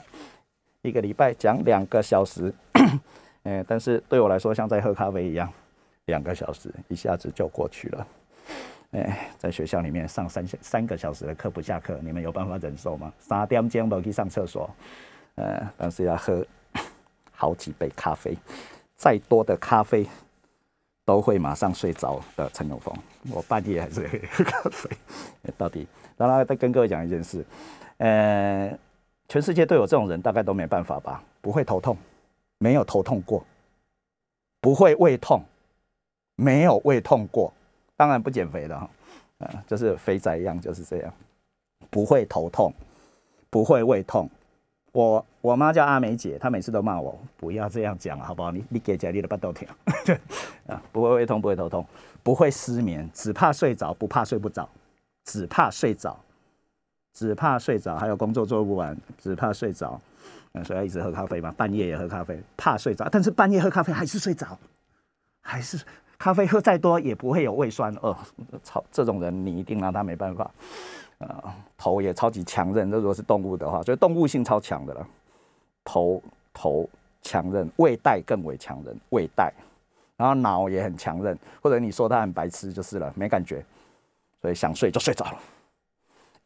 [0.82, 2.54] 一个礼拜讲两个小时，
[3.44, 5.52] 哎，但是对我来说像在喝咖啡一样，
[6.06, 8.08] 两个小时一下子就过去了。
[8.92, 13.12] 哎，在学校里面上三三个小时的课不下课，你们有办法忍受吗？
[13.20, 14.70] 三点钟没去上厕所，
[15.36, 16.46] 呃，但是要喝
[17.34, 18.38] 好几杯咖啡，
[18.96, 20.08] 再多的咖啡。
[21.06, 22.94] 都会马上睡着的陈永峰，
[23.32, 24.90] 我半夜还是喝咖啡。
[25.56, 25.88] 到底，
[26.18, 27.46] 然后再跟各位讲一件事，
[27.98, 28.78] 呃，
[29.30, 31.24] 全世界对我这种人大概都没办法吧？
[31.42, 31.96] 不会头痛，
[32.58, 33.44] 没有头痛过；
[34.60, 35.44] 不会胃痛，
[36.36, 37.54] 没有胃痛过。
[37.96, 38.90] 当然不减肥的哈，
[39.38, 41.14] 啊，就是肥仔一样，就是这样，
[41.92, 42.74] 不会头痛，
[43.52, 44.28] 不会胃痛。
[44.96, 48.50] 我我妈叫阿梅姐，她每次都骂我不要这样讲，好不好？
[48.50, 49.68] 你你给家里的巴豆听，
[50.68, 51.86] 啊，不会胃痛，不会头痛，
[52.24, 54.70] 不会失眠，只怕睡着，不怕睡不着，
[55.26, 56.18] 只怕睡着，
[57.14, 60.00] 只怕睡着，还有工作做不完，只怕睡着，
[60.54, 64.58] 嗯，所以一直喝咖啡嘛，半夜也喝咖啡，怕睡着，但是半夜喝咖啡还是睡着，
[65.42, 65.78] 还是
[66.18, 68.18] 咖啡喝再多也不会有胃酸，哦，
[68.64, 70.50] 操，这种人你一定拿他没办法。
[71.20, 72.90] 啊，头也超级强韧。
[72.90, 75.08] 如果是动物的话，所以动物性超强的了。
[75.84, 76.22] 头
[76.54, 76.90] 头
[77.22, 79.54] 强韧，胃带更为强韧，胃带。
[80.18, 83.64] 然后脑也很强韧，或者你说他很白痴就是了，没感觉，
[84.42, 85.38] 所以想睡就睡着了，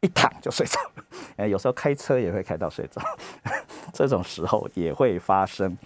[0.00, 1.04] 一躺就睡着了。
[1.38, 3.00] 哎，有时候开车也会开到睡着，
[3.92, 5.78] 这种时候也会发生。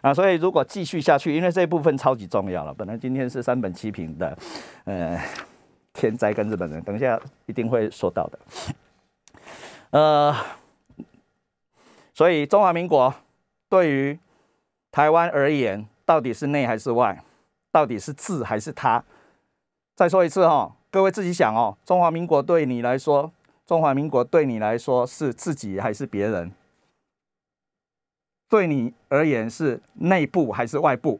[0.00, 2.72] 啊，所以如果继续下去，因为这一部分超级重要了。
[2.72, 4.38] 本来今天是三本七平的，
[4.84, 5.20] 呃。
[5.92, 8.38] 天灾跟日本人，等一下一定会说到的。
[9.90, 10.34] 呃，
[12.14, 13.14] 所以中华民国
[13.68, 14.18] 对于
[14.90, 17.22] 台湾而言，到底是内还是外？
[17.70, 19.02] 到底是自还是他？
[19.94, 21.76] 再说一次哈，各位自己想哦。
[21.84, 23.30] 中华民国对你来说，
[23.66, 26.52] 中华民国对你来说是自己还是别人？
[28.48, 31.18] 对你而言是内部还是外部？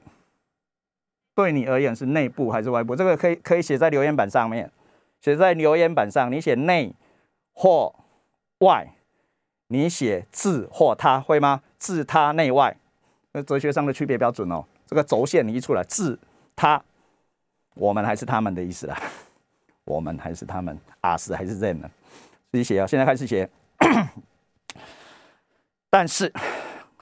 [1.34, 2.94] 对你而言是内部还是外部？
[2.94, 4.70] 这个可以可以写在留言板上面，
[5.20, 6.30] 写在留言板上。
[6.30, 6.94] 你写内
[7.52, 7.94] 或
[8.58, 8.94] 外，
[9.68, 11.62] 你写自或他会吗？
[11.78, 12.76] 自他内外，
[13.32, 14.64] 那哲学上的区别标准哦。
[14.86, 16.18] 这个轴线你一出来，自
[16.54, 16.82] 他，
[17.74, 19.00] 我们还是他们的意思啦。
[19.84, 21.80] 我们还是他们，us 还是 them？
[22.50, 23.48] 自己写啊，现在开始写。
[25.90, 26.32] 但是。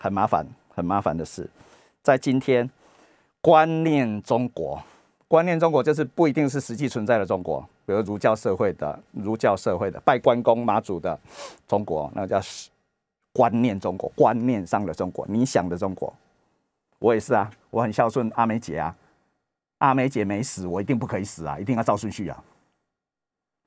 [0.02, 1.46] 很麻烦，很麻烦的事，
[2.02, 2.70] 在今天，
[3.42, 4.82] 观念中国，
[5.26, 11.18] 观念中国就是不一定是实际存在的中国，比如儒教社会的儒教社会的拜关公妈祖的
[11.66, 12.40] 中国，那叫
[13.32, 16.12] 观念中国，观念上的中国，你想的中国，
[16.98, 18.94] 我也是啊，我很孝顺阿梅姐啊，
[19.78, 22.44] 阿梅姐没死，我一定不可以死啊，一定要照顺序啊，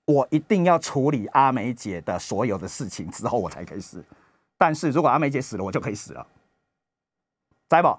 [0.05, 4.03] 我一定要处理阿梅姐的所有的事情之后，我才可以死。
[4.57, 6.27] 但是如果阿梅姐死了，我就可以死了，
[7.67, 7.97] 在不？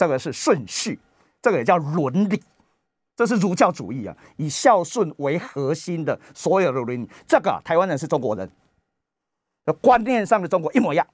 [0.00, 0.98] 这个是顺序，
[1.42, 2.42] 这个也叫伦理，
[3.14, 7.10] 这是儒教主义啊，以孝顺为核心的所有的伦理。
[7.28, 8.50] 这个台湾人是中国人，
[9.82, 11.06] 观念上的中国一模一样。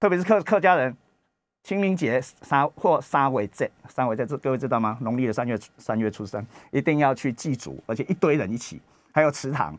[0.00, 0.96] 特别是客客家人，
[1.62, 4.96] 清明节三或三尾节，三尾节这各位知道吗？
[5.02, 8.80] 农历的三月三月初三，一定要去祭祖，而且一堆人一起，
[9.12, 9.78] 还有祠堂。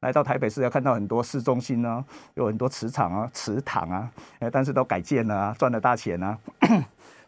[0.00, 2.02] 来到台北市要看到很多市中心呢，
[2.36, 6.38] 有很多祠场啊、祠堂啊，哎，但是都改建了啊，赚了大钱啊，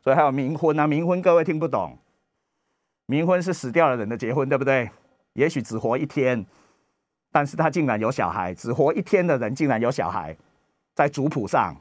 [0.02, 1.98] 所以还有冥婚啊，冥婚各位听不懂，
[3.06, 4.90] 冥婚是死掉的人的结婚，对不对？
[5.34, 6.44] 也许只活一天，
[7.30, 10.36] 但是他竟然有小孩，只活一天的人竟然有小孩，
[10.94, 11.76] 在族谱上，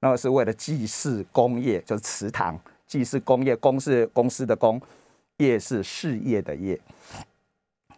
[0.00, 4.80] 那个是为了祭祀工业，就是祠堂，祭祀工业，公是公司的公，
[5.36, 6.78] 业是事业的业。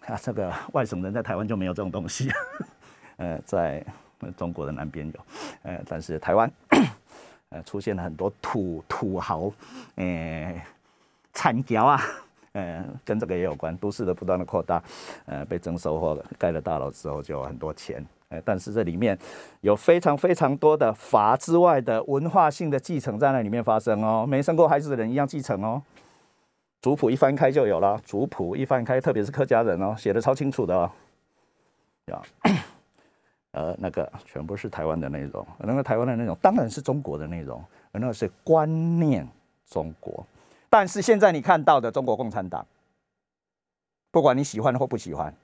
[0.06, 2.30] 啊，这个外省人在台湾就没有这种东西，
[3.16, 3.84] 呃，在
[4.36, 5.20] 中国的南边有，
[5.62, 6.50] 呃，但是台湾，
[7.50, 9.50] 呃，出现了很多土土豪，
[9.94, 10.62] 呃，
[11.32, 12.00] 产条啊，
[12.52, 14.82] 呃，跟这个也有关，都市的不断的扩大，
[15.26, 18.04] 呃，被征收或者盖了大楼之后就有很多钱，
[18.44, 19.18] 但是这里面
[19.62, 25.82] 有非常非常多的法之外的文化性的继承在那里面发生哦，没生过孩子的人一样继承哦。
[26.82, 30.90] 族谱一翻开就有了，族谱一翻开，特别是客家人哦，写的超清楚的哦。
[33.58, 39.26] 呃，那个全部是台湾的内容，那个台湾的内容当然是中国的内容，而那个是观念
[39.68, 40.24] 中国。
[40.70, 42.64] 但是现在你看到的中国共产党，
[44.12, 45.34] 不管你喜欢或不喜欢，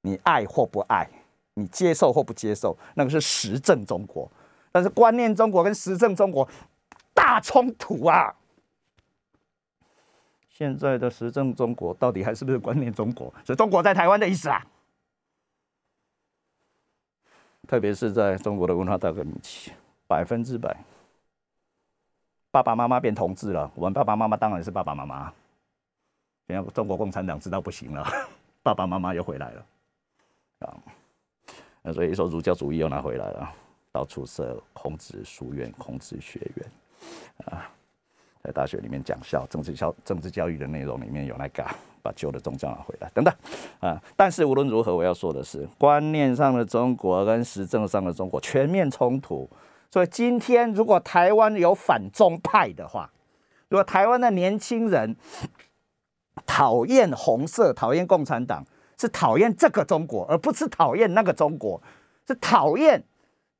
[0.00, 1.06] 你爱或不爱，
[1.52, 4.26] 你接受或不接受，那个是实政中国。
[4.72, 6.48] 但是观念中国跟实政中国
[7.12, 8.34] 大冲突啊！
[10.48, 13.30] 现在的时政中国到底还是不是观念中国？
[13.46, 14.66] 是中国在台湾的意思啊！
[17.66, 19.72] 特别是在中国的文化大革命期，
[20.06, 20.76] 百分之百，
[22.50, 23.70] 爸爸妈妈变同志了。
[23.74, 25.32] 我们爸爸妈妈当然是爸爸妈妈。
[26.46, 28.06] 现在中国共产党知道不行了，
[28.62, 29.66] 爸爸妈妈又回来了
[30.60, 30.76] 啊！
[31.82, 33.52] 那所以说儒教主义又拿回来了，
[33.90, 36.70] 到处设孔子书院、孔子学院
[37.46, 37.70] 啊。
[38.44, 41.64] 在大学里面讲校政治教政治教育的内容里面有那个
[42.02, 43.34] 把旧的宗教拿回来等等
[43.80, 49.48] 啊，但是无论如何，我要说的是，观念上的中国跟实政上的中国全面冲突。
[49.90, 53.10] 所以今天如果台湾有反中派的话，
[53.70, 55.16] 如果台湾的年轻人
[56.44, 58.62] 讨厌红色、讨厌共产党，
[58.98, 61.80] 是讨厌这个中国，而不是讨厌那个中国，
[62.28, 63.02] 是讨厌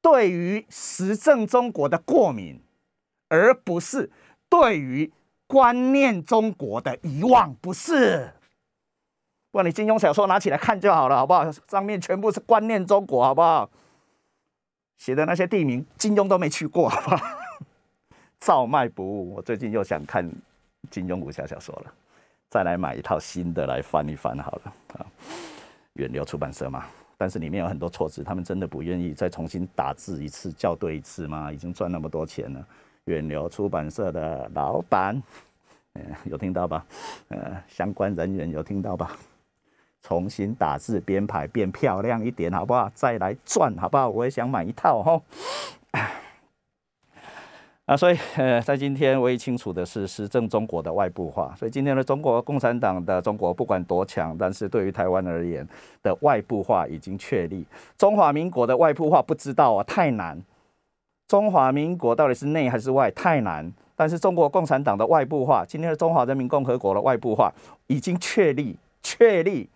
[0.03, 2.61] 对于实政中国的过敏，
[3.31, 4.11] 而不是。
[4.55, 5.12] 对于
[5.49, 8.33] 观念中国的遗忘，不是，
[9.51, 11.51] 不然你金庸小说拿起来看就好了，好不好？
[11.51, 13.69] 上面全部是观念中国，好不好？
[14.97, 17.27] 写的那些地名，金庸都没去过，好不好？
[18.38, 19.35] 照卖不误。
[19.35, 20.31] 我最近又想看
[20.88, 21.93] 金庸武侠小说了，
[22.49, 25.07] 再来买一套新的来翻一翻好了啊。
[25.95, 26.87] 远流出版社嘛，
[27.19, 31.53] 但是里面有很多错字，他们真的不愿意再重新打字一次，校对一次吗？
[31.53, 32.64] 已经赚那么多钱了。
[33.07, 35.23] 远流出版社的老板，
[35.95, 36.87] 嗯，有听到吧？
[37.29, 39.17] 呃，相关人员有听到吧？
[40.03, 42.90] 重新打字编排变漂亮一点，好不好？
[42.95, 44.09] 再来赚，好不好？
[44.09, 45.23] 我也想买一套哈。
[47.87, 51.55] 啊，所以呃，在今天唯一清楚的是实政中国的外部化。
[51.55, 55.67] 所以今天的中国共产党的中国不管多强，但是对于台湾而言
[56.03, 57.67] 的外部化已经确立。
[57.99, 60.43] 中华民国的外部化不知道啊，太难。
[61.27, 63.73] 中华民国到底是内还是外太难。
[63.97, 67.53] 但是中国共产党的外部化，今天的中华人民共和国的外部化
[67.87, 69.71] 已经确立，确立。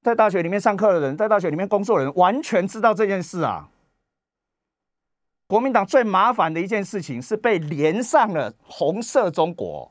[0.00, 3.68] 在大学里面上课的人，在大学里面工作的人，完全知道这件事啊。
[5.48, 9.90] 国民党最麻烦的一件事情是被连上了红色中国，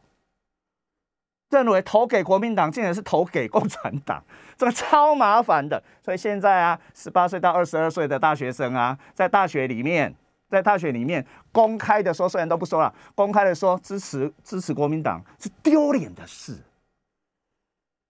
[1.49, 4.23] 认为投给国民党竟然是投给共产党，
[4.57, 5.83] 这个超麻烦的。
[6.01, 10.15] 所以现在啊，十八岁到二十二岁的大学生啊，在大学里面。
[10.53, 16.55] 在大学里面公开的说，虽然都不说了，公开的说支持支持国民党是丢脸的事。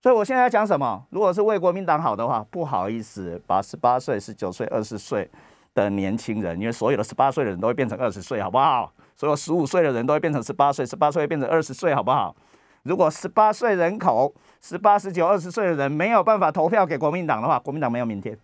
[0.02, 1.06] 所以我现在要讲什么？
[1.12, 5.30] 如果是为国民党好的话，不好意思，把十八岁、十九岁、二十岁
[5.74, 8.92] 的年轻人，因为所有的十八岁的人都会变成二十岁，好不好？
[9.16, 12.36] 所有十五岁的人都会变成十八岁，十八岁变成二十岁，好不好？
[12.84, 18.38] 如果十八岁人口、十八、十九、二十岁的人没有办法投票给国民党的话，国民党没有明天，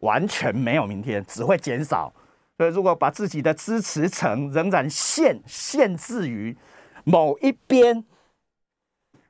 [0.00, 2.12] 完全没有明天，只会减少。
[2.56, 6.56] 所以，如果把自己的支持层仍然限限制于
[7.02, 8.04] 某一边，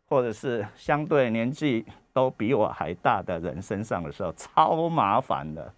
[0.07, 5.75] 或者是相对年纪都比我还大的人身上的时候，超麻烦的。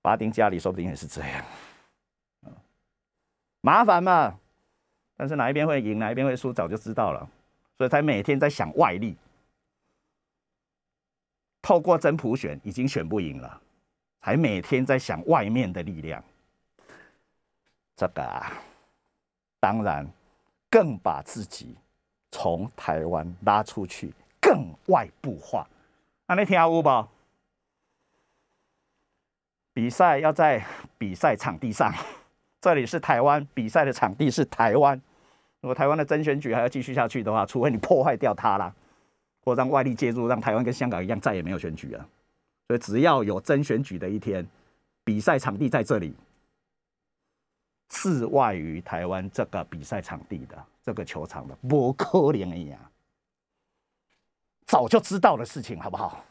[0.00, 1.44] 巴丁家里说不定也是这样，
[3.60, 4.38] 麻烦嘛。
[5.16, 7.28] 但是哪一边会赢，哪一边会输，早就知道了，
[7.76, 9.16] 所以才每天在想外力。
[11.60, 13.60] 透过真普选已经选不赢了，
[14.20, 16.22] 还每天在想外面的力量。
[17.96, 18.52] 这个啊，
[19.58, 20.06] 当然
[20.70, 21.74] 更把自己
[22.30, 25.66] 从台湾拉出去，更外部化。
[26.26, 27.08] 那你听有不？
[29.72, 30.64] 比赛要在
[30.98, 31.92] 比赛场地上，
[32.60, 35.00] 这里是台湾，比赛的场地是台湾。
[35.62, 38.72] 如果台湾的真选举还要继续下去的话，除非你破坏掉它啦，
[39.42, 42.08] 或让外力介入，让台湾跟香港一样再也没有选举了。
[42.66, 44.46] 所以只要有真选举的一天，
[45.04, 46.14] 比赛场地在这里。
[47.88, 52.78] 自外于台湾这个比赛场地的这个球场的，不可能一样，
[54.66, 56.24] 早就知道的事情，好不好？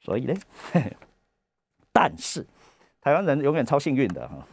[0.00, 0.34] 所以呢，
[1.92, 2.46] 但是
[3.00, 4.46] 台湾人永远超幸运的哈，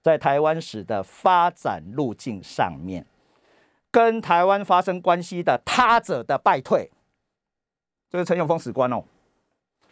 [0.00, 3.04] 在台湾史的发展路径上面，
[3.90, 6.90] 跟台湾发生关系的他者的败退，
[8.08, 9.04] 这是陈永峰史观哦，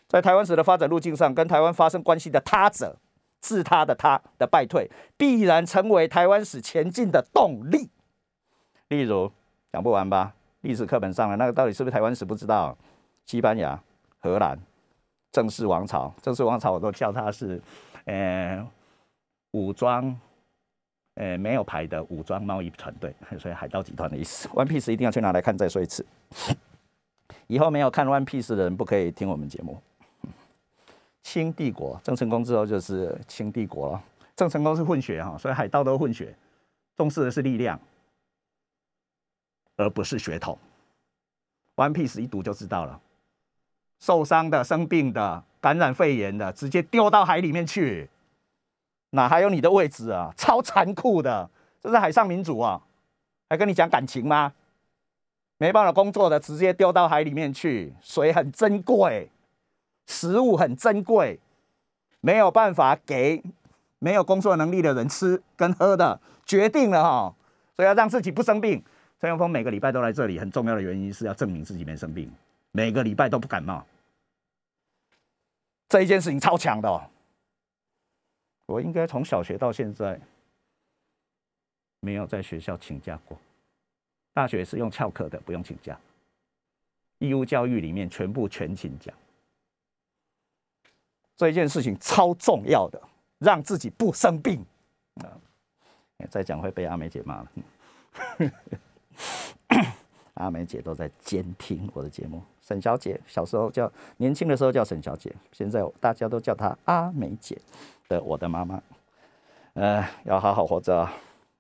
[0.09, 2.97] 在台湾史的发展路径上，跟台湾发生关系的他者。
[3.41, 7.91] 自他的他的败退，必然成为台湾史前进的动力。
[8.89, 9.31] 例如
[9.73, 10.35] 讲不完吧？
[10.63, 12.25] 历史课本上的那个到底是不是台湾史？
[12.25, 12.77] 不知道。
[13.27, 13.79] 西班牙、
[14.21, 14.59] 荷兰、
[15.31, 17.61] 正式王朝，正式王朝我都叫它是，
[18.07, 18.67] 呃，
[19.51, 20.19] 武装，
[21.17, 24.49] 呃，没有牌的武装贸易团队，所以海盗集团的意思。
[24.49, 26.07] One Piece 一定要去拿来看，再说一次。
[27.49, 29.79] 以后没有看 One Piece 的人，不可以听我们节目。
[31.31, 34.03] 清帝国，郑成功之后就是清帝国了。
[34.35, 36.35] 郑成功是混血哈，所以海盗都混血，
[36.97, 37.79] 重视的是力量，
[39.77, 40.59] 而不是血统。
[41.77, 42.99] One Piece 一读就知道了，
[44.01, 48.09] 受伤的、生病的、感染肺炎的，直接丢到海里面去，
[49.11, 50.33] 哪还有你的位置啊？
[50.35, 52.81] 超残酷的，这是海上民主啊！
[53.51, 54.55] 还跟你讲感情吗？
[55.59, 59.31] 没办法工作的，直接丢到海里面去，水很珍贵。
[60.09, 61.39] 食物很珍贵，
[62.21, 63.41] 没有办法给
[64.01, 67.35] 没有工作能力的人吃跟喝的，决定了哈，
[67.77, 68.83] 所以要让自己不生病。
[69.21, 72.33] 陈永峰每个礼拜都来这里，很重要的原因是要证明自己没生病，
[72.73, 73.85] 每个礼拜都不感冒。
[75.89, 77.03] 这一件事情超强的，哦
[78.67, 80.21] 我应该从小学到现在
[82.01, 83.39] 没有在学校请假过，
[84.33, 85.99] 大学是用翘课的，不用请假，
[87.19, 89.13] 义务教育里面全部全请假。
[91.39, 93.01] 这一件事情超重要的，
[93.39, 94.61] 让自己不生病
[95.23, 95.31] 啊！
[96.29, 98.51] 再讲会被阿梅姐骂了。
[100.35, 102.43] 阿梅姐都在监听我的节目。
[102.61, 107.57] 沈小姐小时候叫年轻的时候叫沈小姐，现在大家都叫她阿梅姐
[108.09, 108.83] 的我的妈妈。
[109.75, 111.09] 呃，要好好活着，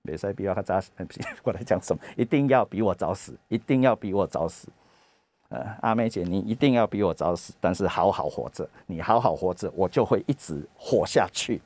[0.03, 0.91] 别再比我早死。
[1.41, 2.03] 过来讲什么？
[2.17, 4.69] 一定要比我早死，一定要比我早死。
[5.49, 11.61] 呃，阿妹姐，你一定要比我早死，但是好好活着，你好好活着，我就会一直活下去，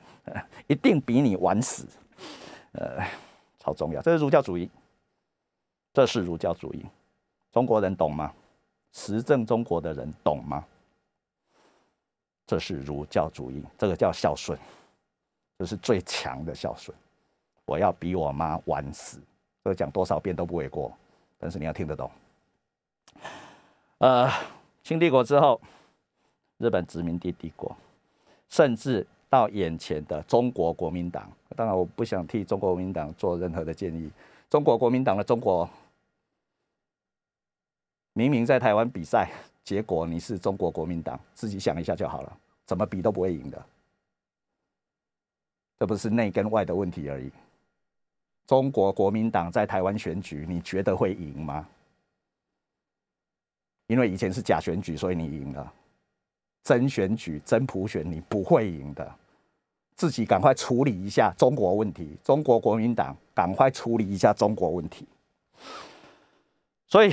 [0.68, 1.84] 一定比你晚死，
[2.72, 3.04] 呃，
[3.58, 4.70] 超重要，这是儒教主义，
[5.92, 6.86] 这是儒教主义，
[7.50, 8.32] 中国人懂吗？
[8.92, 10.64] 实政中国的人懂吗？
[12.46, 14.56] 这是儒教主义，这个叫孝顺，
[15.58, 16.96] 这是最强的孝顺，
[17.64, 19.18] 我要比我妈晚死，
[19.64, 20.92] 这讲多少遍都不为过，
[21.36, 22.08] 但是你要听得懂。
[24.02, 24.28] 呃，
[24.82, 25.60] 清帝国之后，
[26.58, 27.76] 日本殖民地帝国，
[28.48, 31.30] 甚至到眼前的中国国民党。
[31.54, 34.10] 当然，我不想替中国国民党做任何的建议。
[34.50, 35.70] 中国国民党的中国，
[38.12, 39.30] 明明在台湾比赛，
[39.62, 42.36] 结果你是中国国民党，自己想一下就好了，
[42.66, 43.64] 怎么比都不会赢的。
[45.78, 47.30] 这不是内跟外的问题而已。
[48.48, 51.68] 中国国民党在台湾选举，你觉得会赢吗？
[53.86, 55.72] 因为以前是假选举，所以你赢了。
[56.62, 59.12] 真选举、真普选，你不会赢的。
[59.96, 65.06] 自己赶快处理一下中国问题，中国国民党赶快处理一下中国问题。
[66.88, 67.12] 所以，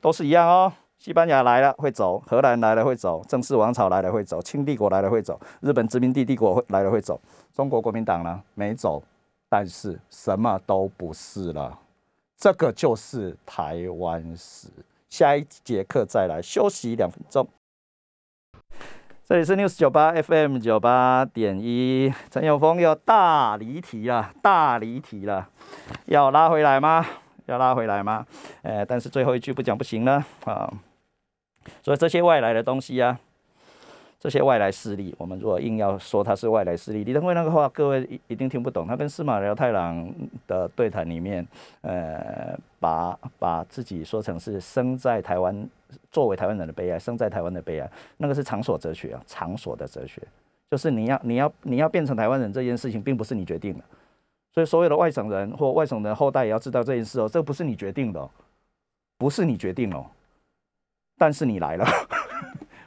[0.00, 0.72] 都是一样哦。
[0.96, 7.20] 西班牙来了会走，荷兰来了会走，正式王朝来了会走，清帝国来了会走，日本殖民地帝国来了会走。
[7.52, 9.02] 中国国民党呢，没走，
[9.48, 11.78] 但是什么都不是了。
[12.36, 14.68] 这个就是台湾史。
[15.14, 17.48] 下一节课再来休息两分钟。
[19.24, 25.48] 这里是 News 九八 FM 九八点一，陈永峰又大离题了，大离题了，
[26.06, 27.06] 要拉回来吗？
[27.46, 28.26] 要拉回来吗？
[28.62, 30.68] 诶，但是最后一句不讲不行了啊。
[31.84, 33.20] 所以这些外来的东西啊。
[34.24, 38.86] 这些外来势力，我们如果硬要说他是外来势力，李登辉那个话，各位一一定听不懂。
[38.86, 40.10] 他跟司马辽太郎
[40.46, 41.46] 的对谈里面，
[41.82, 45.68] 呃，把把自己说成是生在台湾，
[46.10, 50.22] 作为台湾人的悲哀，生在台湾的悲哀，那个是场所哲学啊，场所的哲学，
[50.70, 53.84] 就是你要你要你要变成台湾人这件事情，并不是你决定的。
[54.54, 58.26] 所以所有的外省人或外省人后代也要知道这件事哦，这不是你决定的，
[59.18, 60.06] 不是你决定哦，
[61.18, 61.84] 但是你来了。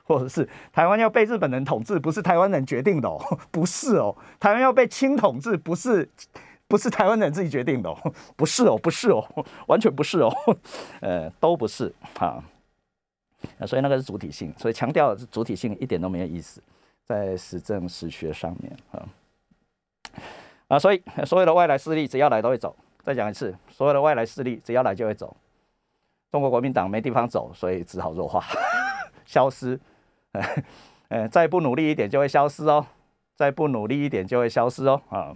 [0.07, 3.19] 或者是台湾要被日本人统治，不是台湾人决定的哦，
[3.51, 4.15] 不是哦。
[4.39, 6.09] 台湾要被清统治，不是
[6.67, 9.23] 不是台湾人自己决定的哦，不是哦，不是哦，
[9.67, 10.33] 完全不是哦，
[11.01, 12.41] 呃，都不是啊。
[13.67, 16.61] 所以那个是主体性，所以强调主体性一点都没有意思，
[17.05, 19.05] 在实证实学上面啊
[20.69, 22.75] 啊，所以所有的外来势力只要来都会走。
[23.03, 25.35] 再讲一次，所有的外来势力只要来就会走。
[26.29, 28.43] 中国国民党没地方走，所以只好弱化，
[29.25, 29.79] 消失。
[31.09, 32.85] 呃，再不努力一点就会消失哦，
[33.35, 35.35] 再不努力一点就会消失哦啊！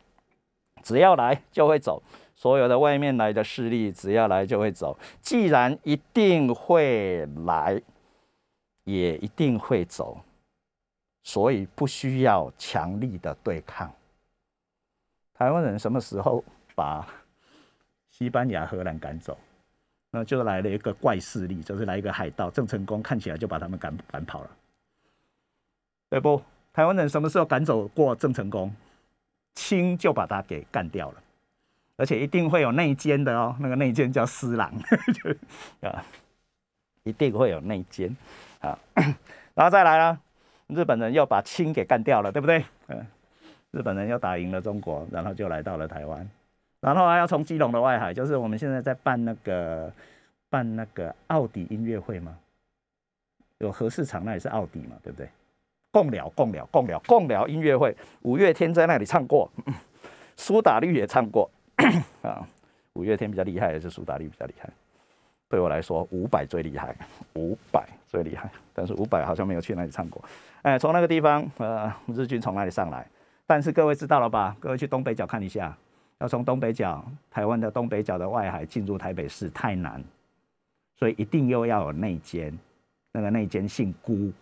[0.82, 2.02] 只要来就会走，
[2.34, 4.98] 所有的外面来的势力只要来就会走。
[5.20, 7.80] 既然一定会来，
[8.84, 10.20] 也一定会走，
[11.22, 13.92] 所以不需要强力的对抗。
[15.34, 16.42] 台湾人什么时候
[16.74, 17.06] 把
[18.08, 19.36] 西班牙、荷兰赶走？
[20.10, 24.50] 那就来了一个怪势力，就是来一个海盗郑成功，看起来就把他们赶赶跑了，
[26.10, 26.42] 对不？
[26.72, 28.74] 台湾人什么时候赶走过郑成功？
[29.54, 31.22] 清就把他给干掉了，
[31.96, 34.72] 而且一定会有内奸的哦，那个内奸叫施琅，
[35.82, 36.04] 啊，
[37.02, 38.16] 一定会有内奸
[38.60, 38.78] 啊，
[39.54, 40.20] 然后再来了，
[40.68, 42.64] 日本人又把清给干掉了，对不对？
[42.86, 43.04] 嗯，
[43.72, 46.30] 日本人又打赢了中国，然后就来到了台湾。
[46.80, 49.92] 然后还要从基隆的外海，就是我们现在在办那个
[50.48, 52.38] 办那个奥迪音乐会嘛，
[53.58, 55.28] 有合适场那也是奥迪嘛，对不对？
[55.90, 59.50] 共聊共聊共聊共聊音乐会，五月天在那里唱过，
[60.36, 61.50] 苏打绿也唱过
[62.22, 62.46] 啊。
[62.92, 64.68] 五月天比较厉害，还是苏打绿比较厉害？
[65.48, 66.94] 对我来说，伍佰最厉害，
[67.36, 68.50] 伍佰最厉害。
[68.74, 70.22] 但是伍佰好像没有去那里唱过。
[70.62, 73.06] 哎，从那个地方，呃，日军从那里上来。
[73.46, 74.54] 但是各位知道了吧？
[74.60, 75.76] 各位去东北角看一下。
[76.20, 80.02] 要从东北角，台湾的东北角的外海进入台北市太难，
[80.96, 82.56] 所以一定又要有内奸，
[83.12, 84.32] 那个内奸姓辜，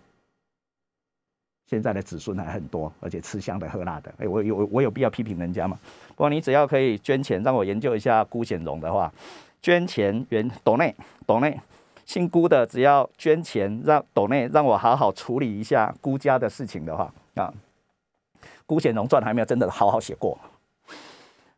[1.66, 4.10] 现在的子孙还很多，而且吃香的喝辣的。
[4.18, 5.78] 哎，我有我有必要批评人家吗？
[6.08, 9.12] 不过你只要可以捐钱让我研究一下辜显荣的话，
[9.60, 10.94] 捐钱原斗内
[11.26, 11.60] 斗内
[12.06, 17.52] 姓辜的，只要捐钱让斗内让我好好处理一下辜家的事情的话啊，
[18.64, 20.38] 辜显荣传还没有真的好好写过。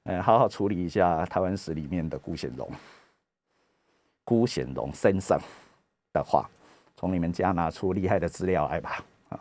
[0.09, 2.67] 呃，好好处理一下台湾史里面的辜显荣，
[4.25, 5.39] 辜显荣身上
[6.15, 6.49] 的话，
[6.97, 9.39] 从你们家拿出厉害的资料来吧，啊，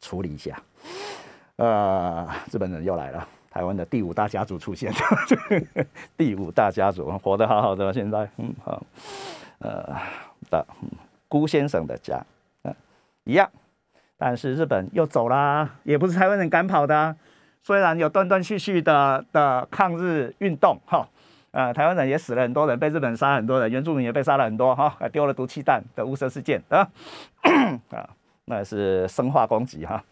[0.00, 0.60] 处理一下。
[1.54, 4.92] 呃，日本人又来了，台湾的第五大家族出现，
[6.18, 8.82] 第五大家族活得好好的，现在，嗯，好，
[9.60, 9.96] 呃，
[10.50, 10.66] 的
[11.28, 12.20] 辜先生的家，
[12.64, 12.74] 嗯，
[13.22, 13.48] 一样，
[14.16, 17.14] 但是日本又走啦，也不是台湾人赶跑的。
[17.68, 21.06] 虽然有断断续续的的抗日运动，哈，
[21.50, 26.88] 呃，台湾人也死了很多人，被日本人杀很多人，原住民也被杀了很多，哈，还丢了毒气弹的雾社事件，啊，
[27.92, 28.08] 啊，
[28.46, 30.02] 那是生化攻击，哈，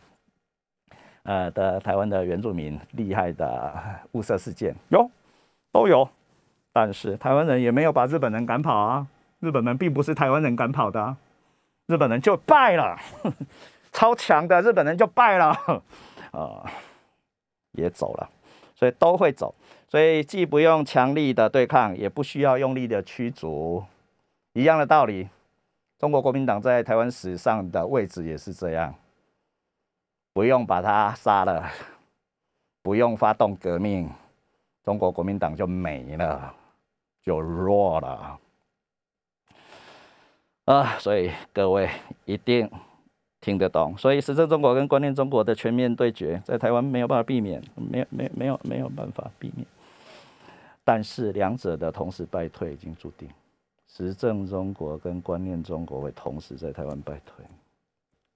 [1.23, 3.73] 呃的台湾的原住民厉害的
[4.13, 5.11] 雾社事件有
[5.73, 6.07] 都有，
[6.75, 9.07] 但是台湾人也没有把日本人赶跑啊，
[9.41, 11.17] 日本人并不是台湾人赶跑的，
[11.87, 12.99] 日本人就败了。
[13.93, 15.47] 超强的日本人就败了，
[16.31, 16.61] 啊，
[17.77, 18.31] 也走了，
[18.75, 19.55] 所以都会走，
[19.89, 23.85] 所以既不用强力的对抗，也不需要用力的驱逐，
[24.53, 25.29] 一样的道理。
[25.99, 28.95] 中国国民党在台湾史上的位置也是这样，
[30.33, 31.71] 不用把他杀了，
[32.83, 34.11] 不用发动革命，
[34.85, 36.55] 中国国民党就没了，
[37.23, 38.39] 就弱了。
[40.67, 41.89] 啊，所以各位
[42.27, 42.71] 一定
[43.47, 43.97] 听得懂。
[43.97, 49.65] 所以实政中国跟观念中国的全面对决，在台湾没有办法避免，没有、没、没有、没有办法避免。
[50.83, 53.29] 但是两者的同时败退已经注定，
[53.87, 57.45] 实政中国跟观念中国会同时在台湾败退，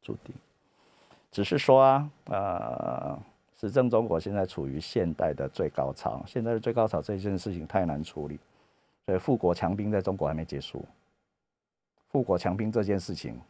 [0.00, 0.32] 注定。
[1.32, 3.18] 只是说啊，呃，
[3.60, 8.38] 实政中国现在处于现代的最高潮，现在的最高潮这件事情太难处理，
[9.06, 10.84] 所以富国强兵在中国还没结束。
[12.12, 13.40] 富国强兵这件事情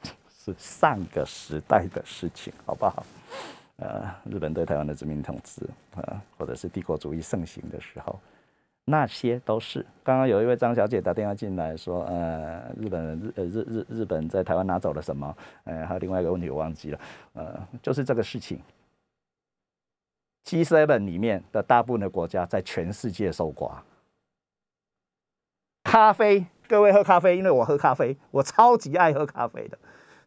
[0.43, 3.05] 是上个时代的事情，好不好？
[3.77, 5.61] 呃，日本对台湾的殖民统治
[5.95, 8.19] 啊，或者是帝国主义盛行的时候，
[8.87, 9.85] 那些都是。
[10.03, 15.37] 刚刚有一位张小姐打电话进来说，呃，日本日日日日本在台湾拿走了什么？
[15.65, 17.01] 呃，还有另外一个问题我忘记了，
[17.35, 18.59] 呃，就是这个事情。
[20.47, 23.83] G7 里面的大部分的国家在全世界受刮，
[25.85, 26.47] 咖啡。
[26.67, 29.79] 各位喝咖啡，因为我喝咖啡，我超级爱喝咖啡的。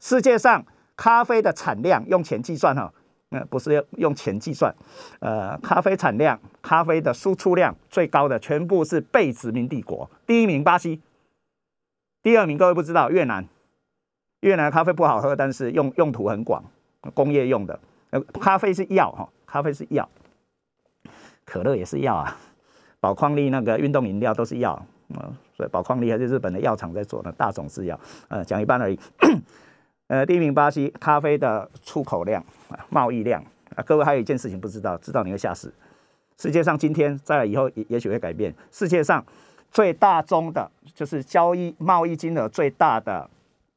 [0.03, 0.65] 世界上
[0.97, 2.93] 咖啡的产量用钱计算哈，
[3.29, 4.75] 那不是用钱计算，
[5.21, 11.01] 呃，咖啡产量、咖啡的输出量最高的全部是被殖民帝国，第一名巴西，
[12.21, 13.47] 第二名各位不知道越南，
[14.41, 16.61] 越南咖啡不好喝，但是用用途很广，
[17.13, 17.79] 工业用的。
[18.09, 20.09] 呃，咖啡是药哈，咖啡是药，
[21.45, 22.37] 可乐也是药啊，
[22.99, 24.85] 宝矿力那个运动饮料都是药。
[25.07, 27.97] 嗯，所以宝矿力还是日本的药厂在做的，大种制药。
[28.27, 28.99] 呃，讲一半而已。
[30.13, 32.39] 呃，第一名巴西咖啡的出口量
[32.69, 33.43] 啊，贸易量
[33.75, 35.73] 啊，各位还有一件事情不知道，知道你会吓死。
[36.37, 38.53] 世界上今天在以后也也许会改变。
[38.69, 39.25] 世界上
[39.71, 43.27] 最大宗的，就是交易贸易金额最大的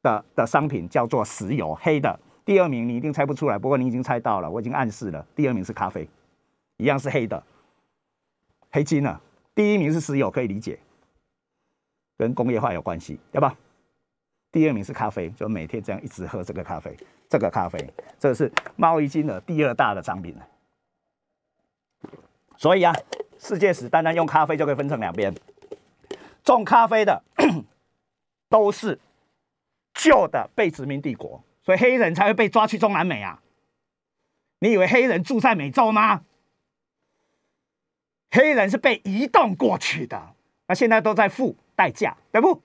[0.03, 2.19] 的的商品叫做石油，黑的。
[2.45, 5.25] 第二名你一定猜不出来，不过你已经猜到了，我已经暗示了。
[5.35, 6.07] 第二名是咖啡，
[6.77, 7.41] 一样是黑的，
[8.69, 9.19] 黑金了。
[9.55, 10.77] 第一名是石油，可以理解。
[12.15, 13.55] 跟工业化有关系，对吧？
[14.51, 16.95] 第二名是咖啡，就每天这样一直喝这个咖啡，
[17.29, 20.35] 这个咖啡，这是贸易金额第二大的商品
[22.57, 22.93] 所以啊，
[23.37, 25.33] 世界史单单用咖啡就可以分成两边，
[26.43, 27.23] 种咖啡的
[28.49, 28.99] 都是
[29.93, 33.41] 旧的被殖民帝国，所以黑人才会被抓去中南美啊。
[34.59, 36.23] 你以为黑人住在美洲吗？
[38.31, 40.33] 黑人是被移动过去的，
[40.67, 41.55] 那现在都在付。
[41.77, 42.59] 代价对不？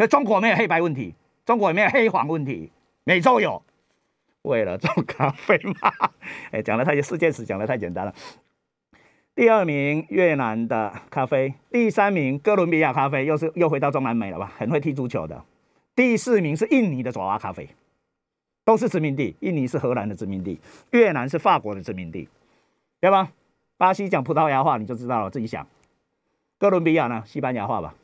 [0.00, 2.72] 所以中国没有黑白问题，中国也没有黑黄问题，
[3.04, 3.62] 美洲有。
[4.40, 5.92] 为了 种咖啡嘛？
[6.52, 8.14] 哎，讲的太世界史讲的太简单了。
[9.34, 14.50] 第二名越南的咖啡，第三名哥伦比亚咖啡，又是又回到中南美了吧？
[14.56, 15.44] 很会踢足球的。
[15.94, 17.68] 第四名是印尼的爪哇咖啡，
[18.64, 19.36] 都是殖民地。
[19.40, 20.58] 印尼是荷兰的殖民地，
[20.92, 22.26] 越南是法国的殖民地，
[23.02, 23.30] 对吧？
[23.76, 25.66] 巴西讲葡萄牙话你就知道了，自己想。
[26.56, 27.22] 哥伦比亚呢？
[27.26, 27.94] 西班牙话吧。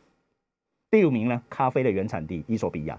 [0.97, 1.43] 第五名呢？
[1.51, 2.99] 咖啡的原产地伊索比亚。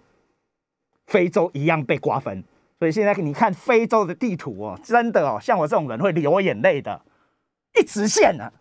[1.08, 2.44] 非洲一样被瓜分，
[2.78, 7.02] 所以现在你看非洲的地图哦，真的哦，像我这种人会流眼泪的，
[7.80, 8.54] 一直线呢。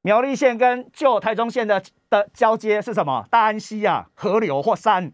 [0.00, 3.26] 苗栗县跟旧台中县的的交接是什么？
[3.30, 5.12] 大安溪啊，河流或山。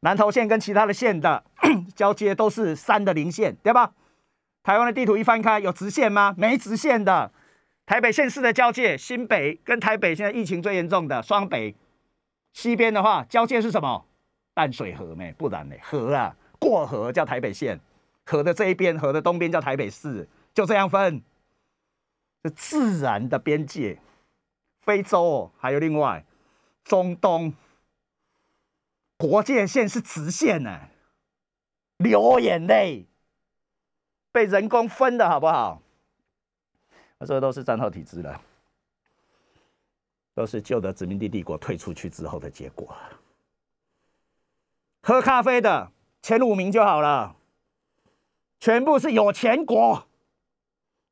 [0.00, 1.42] 南投县跟其他的县的
[1.96, 3.94] 交接都是山的零线，对吧？
[4.62, 6.36] 台湾的地图一翻开，有直线吗？
[6.38, 7.32] 没直线的。
[7.92, 11.74] 台北县市的交界，新北跟台北现在疫情最严重的双北，
[12.54, 14.06] 西边的话交界是什么？
[14.54, 15.30] 淡水河没？
[15.34, 15.76] 不然呢？
[15.82, 17.78] 河啊，过河叫台北县，
[18.24, 21.22] 河的这一边，河的东边叫台北市，就这样分，
[22.42, 23.98] 是自然的边界。
[24.80, 26.24] 非洲还有另外，
[26.84, 27.52] 中东
[29.18, 30.88] 国界线是直线呢，
[31.98, 33.04] 流眼泪，
[34.32, 35.81] 被人工分的好不好？
[37.26, 38.40] 这都是战后体制了，
[40.34, 42.96] 都是旧的殖民地帝国退出去之后的结果。
[45.02, 47.36] 喝咖啡的前五名就好了，
[48.60, 50.06] 全部是有钱国，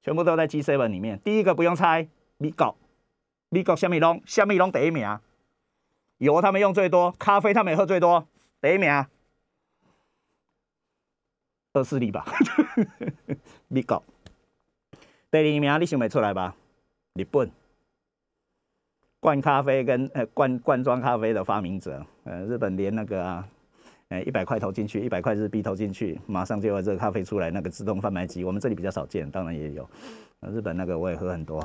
[0.03, 1.21] 全部都在 G7 里面。
[1.21, 2.09] 第一个不用猜，
[2.39, 2.77] 美国，
[3.49, 5.19] 美国虾米龙，虾米龙第一名，
[6.19, 8.27] 油他们用最多，咖啡他们也喝最多，
[8.61, 8.89] 第一名，
[11.73, 12.25] 二四力吧，
[13.69, 14.03] 美国。
[15.31, 16.57] 第二名你想不出来吧？
[17.14, 17.51] 日本
[19.20, 23.49] 罐咖啡跟呃罐罐装咖啡的发明者，呃，日本连那个啊，
[24.09, 29.89] 呃，一百块投进去，一百块日币投进去，马上就有热咖啡出来，那个自动贩卖机，我们这里比较少见，当然也有。
[30.51, 31.64] 日本那个我也喝很多。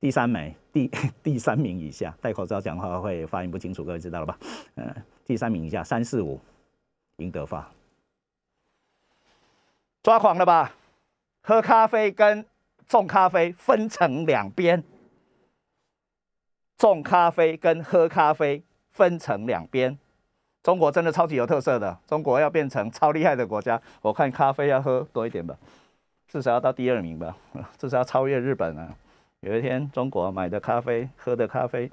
[0.00, 0.88] 第三枚，第
[1.24, 4.38] 第三名以下，戴口罩讲话会发音不清楚，各位知道了吧？
[4.76, 6.38] 嗯，第三名以下，三四五，
[7.16, 7.68] 赢得发，
[10.08, 10.72] 抓狂了吧？
[11.42, 12.42] 喝咖啡跟
[12.86, 14.82] 种咖啡分成两边，
[16.78, 19.98] 种咖啡跟喝咖啡分成两边。
[20.62, 25.54] 中国真的超级有特色的，中国要变成超厉害的国家，我看咖啡要喝多一点吧，
[26.26, 27.36] 至少要到第二名吧，
[27.76, 28.88] 至少要超越日本啊。
[29.40, 31.90] 有一天，中国买的咖啡、喝的咖啡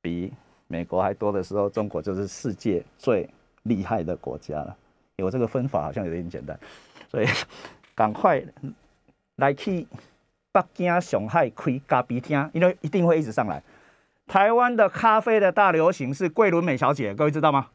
[0.00, 0.32] 比
[0.68, 3.28] 美国还多的时候，中国就是世界最
[3.64, 4.76] 厉害的国家了。
[5.16, 6.56] 有这个分法好像有点简单，
[7.10, 7.26] 所以
[7.94, 8.42] 赶快
[9.36, 9.86] 来去
[10.52, 13.62] 北京、上海开咖啡厅，因为一定会一直上来。
[14.26, 17.66] 台湾的咖啡的大流行是桂纶镁小姐，各位知道吗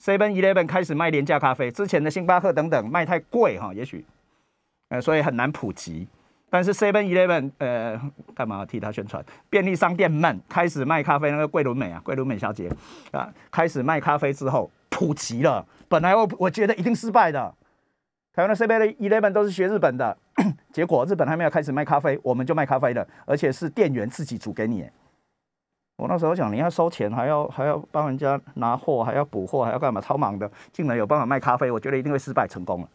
[0.00, 4.04] ？Seven Eleven 开始卖廉价咖啡，之前的星巴克等等卖太贵哈，也许
[4.90, 6.06] 呃，所以很难普及。
[6.50, 8.00] 但是 Seven Eleven，呃，
[8.34, 9.24] 干嘛替他宣传？
[9.50, 12.70] 便利商店们开始卖咖啡，那个桂纶镁啊，桂纶镁小姐
[13.10, 15.66] 啊，开始卖咖啡之后普及了。
[15.88, 17.52] 本来我我觉得一定失败的，
[18.34, 20.16] 台湾的 Seven Eleven 都是学日本的，
[20.72, 24.90] 结果日本还没有开始卖咖啡，我们就卖咖啡了，而且是店员自己煮给你。
[25.96, 30.00] 我那时候想，你要收钱，还要还要帮人家拿货，还要补货，还要干嘛？
[30.00, 32.88] 超忙的，竟然有办法卖咖啡，我觉得一定会失败成功了。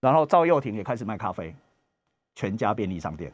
[0.00, 1.54] 然后赵又廷也开始卖咖啡。
[2.34, 3.30] 全家便利商店，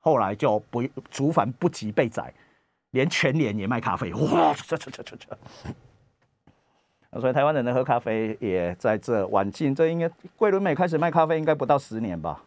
[0.00, 2.32] 后来就不竹凡不及被宰，
[2.92, 4.54] 连全联也卖咖啡，哇！
[4.66, 5.38] 这这这这这，
[7.20, 12.42] 所以台湾人的喝咖啡也在这晚近，这应该桂纶镁开始卖咖啡应该不到十年吧，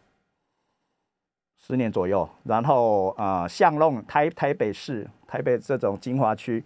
[1.56, 2.28] 十年左右。
[2.44, 6.62] 然后啊，巷弄台台北市台北这种精华区、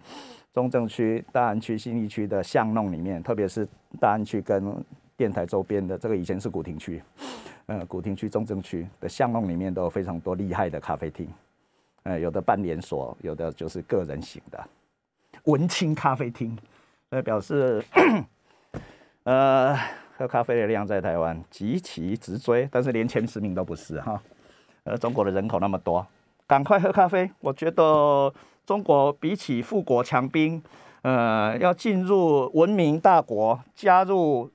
[0.53, 3.67] 中正区、大安区、新义区的巷弄里面，特别是
[3.99, 4.83] 大安区跟
[5.15, 7.01] 电台周边的，这个以前是古亭区。
[7.67, 11.25] 呃，古亭区、中正区的巷弄里面都有非常多厉害的咖啡厅，
[12.03, 14.61] 呃，有的办连锁，有的就是个人型的
[15.45, 16.57] 文青咖啡厅，
[17.13, 17.85] 呃，表示
[19.21, 19.77] 呃
[20.17, 24.19] 喝咖啡的量在台湾极其直追，但是连前十名都不是哈。
[24.83, 26.03] 呃，中国的人口那么多，
[26.47, 27.29] 赶快喝咖啡。
[27.39, 28.33] 我觉得
[28.65, 30.59] 中国比起富国强兵，
[31.03, 34.49] 呃，要进入文明大国，加入